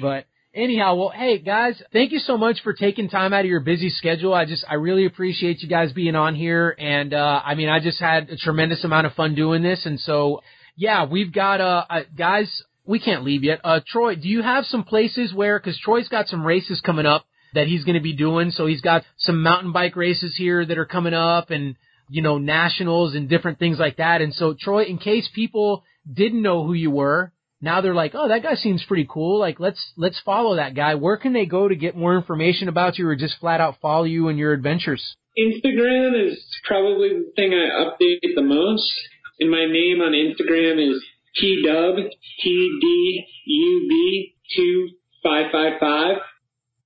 [0.00, 3.60] But anyhow, well, hey guys, thank you so much for taking time out of your
[3.60, 4.32] busy schedule.
[4.32, 6.76] I just, I really appreciate you guys being on here.
[6.78, 9.86] And, uh, I mean, I just had a tremendous amount of fun doing this.
[9.86, 10.42] And so,
[10.76, 13.60] yeah, we've got, uh, uh guys, we can't leave yet.
[13.64, 17.26] Uh, Troy, do you have some places where, cause Troy's got some races coming up
[17.54, 18.50] that he's going to be doing.
[18.50, 21.76] So he's got some mountain bike races here that are coming up and,
[22.08, 24.20] you know, nationals and different things like that.
[24.20, 28.28] And so Troy, in case people didn't know who you were, now they're like, oh,
[28.28, 29.40] that guy seems pretty cool.
[29.40, 30.94] Like, let's, let's follow that guy.
[30.94, 34.04] Where can they go to get more information about you or just flat out follow
[34.04, 35.16] you and your adventures?
[35.36, 38.90] Instagram is probably the thing I update the most.
[39.40, 41.02] And my name on Instagram is
[41.36, 41.96] T-Dub,
[42.42, 46.16] T-D-U-B 2555.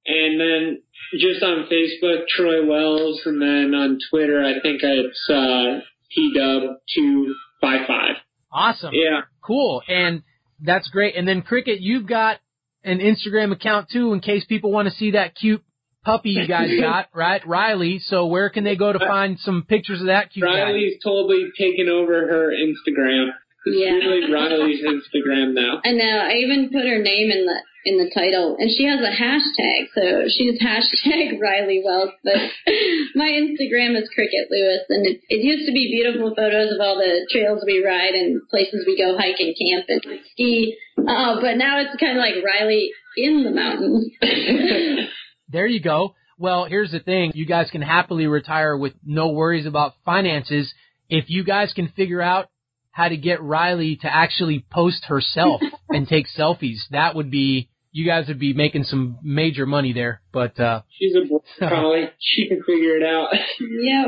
[0.06, 0.82] And then
[1.18, 5.80] just on Facebook, Troy Wells, and then on Twitter, I think it's uh,
[6.14, 8.14] T-Dub255.
[8.52, 8.90] Awesome.
[8.92, 9.22] Yeah.
[9.44, 9.82] Cool.
[9.88, 10.22] And
[10.60, 11.16] that's great.
[11.16, 12.38] And then Cricket, you've got
[12.84, 15.62] an Instagram account too, in case people want to see that cute
[16.04, 17.46] puppy you guys got, right?
[17.46, 17.98] Riley.
[18.00, 21.10] So where can they go to find some pictures of that cute Riley's guy?
[21.10, 23.28] totally taken over her Instagram.
[23.66, 23.94] Yeah.
[23.94, 25.80] really Riley's Instagram now.
[25.84, 26.18] I know.
[26.18, 29.90] I even put her name in the in the title, and she has a hashtag,
[29.94, 32.10] so she's hashtag Riley Wells.
[32.22, 32.38] But
[33.14, 36.96] my Instagram is Cricket Lewis, and it, it used to be beautiful photos of all
[36.96, 40.76] the trails we ride and places we go hike and camp and ski.
[40.98, 44.10] Uh, but now it's kind of like Riley in the mountains.
[45.48, 46.14] there you go.
[46.38, 47.32] Well, here's the thing.
[47.34, 50.72] You guys can happily retire with no worries about finances
[51.08, 52.48] if you guys can figure out
[52.92, 56.78] how to get Riley to actually post herself and take selfies.
[56.90, 60.22] That would be you guys would be making some major money there.
[60.32, 61.22] But uh she's a
[61.68, 62.08] collie.
[62.18, 63.28] she can figure it out.
[63.60, 64.04] yeah.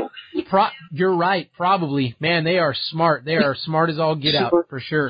[0.49, 1.51] Pro- you're right.
[1.55, 2.43] Probably, man.
[2.43, 3.25] They are smart.
[3.25, 5.09] They are smart as all get out for sure.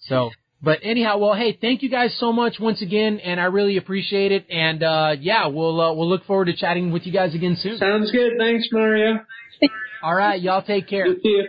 [0.00, 0.30] So,
[0.62, 4.30] but anyhow, well, hey, thank you guys so much once again, and I really appreciate
[4.32, 4.46] it.
[4.50, 7.78] And uh yeah, we'll uh, we'll look forward to chatting with you guys again soon.
[7.78, 8.32] Sounds good.
[8.38, 9.20] Thanks, Mario.
[10.02, 11.04] All right, y'all take care.
[11.06, 11.48] Good to see you.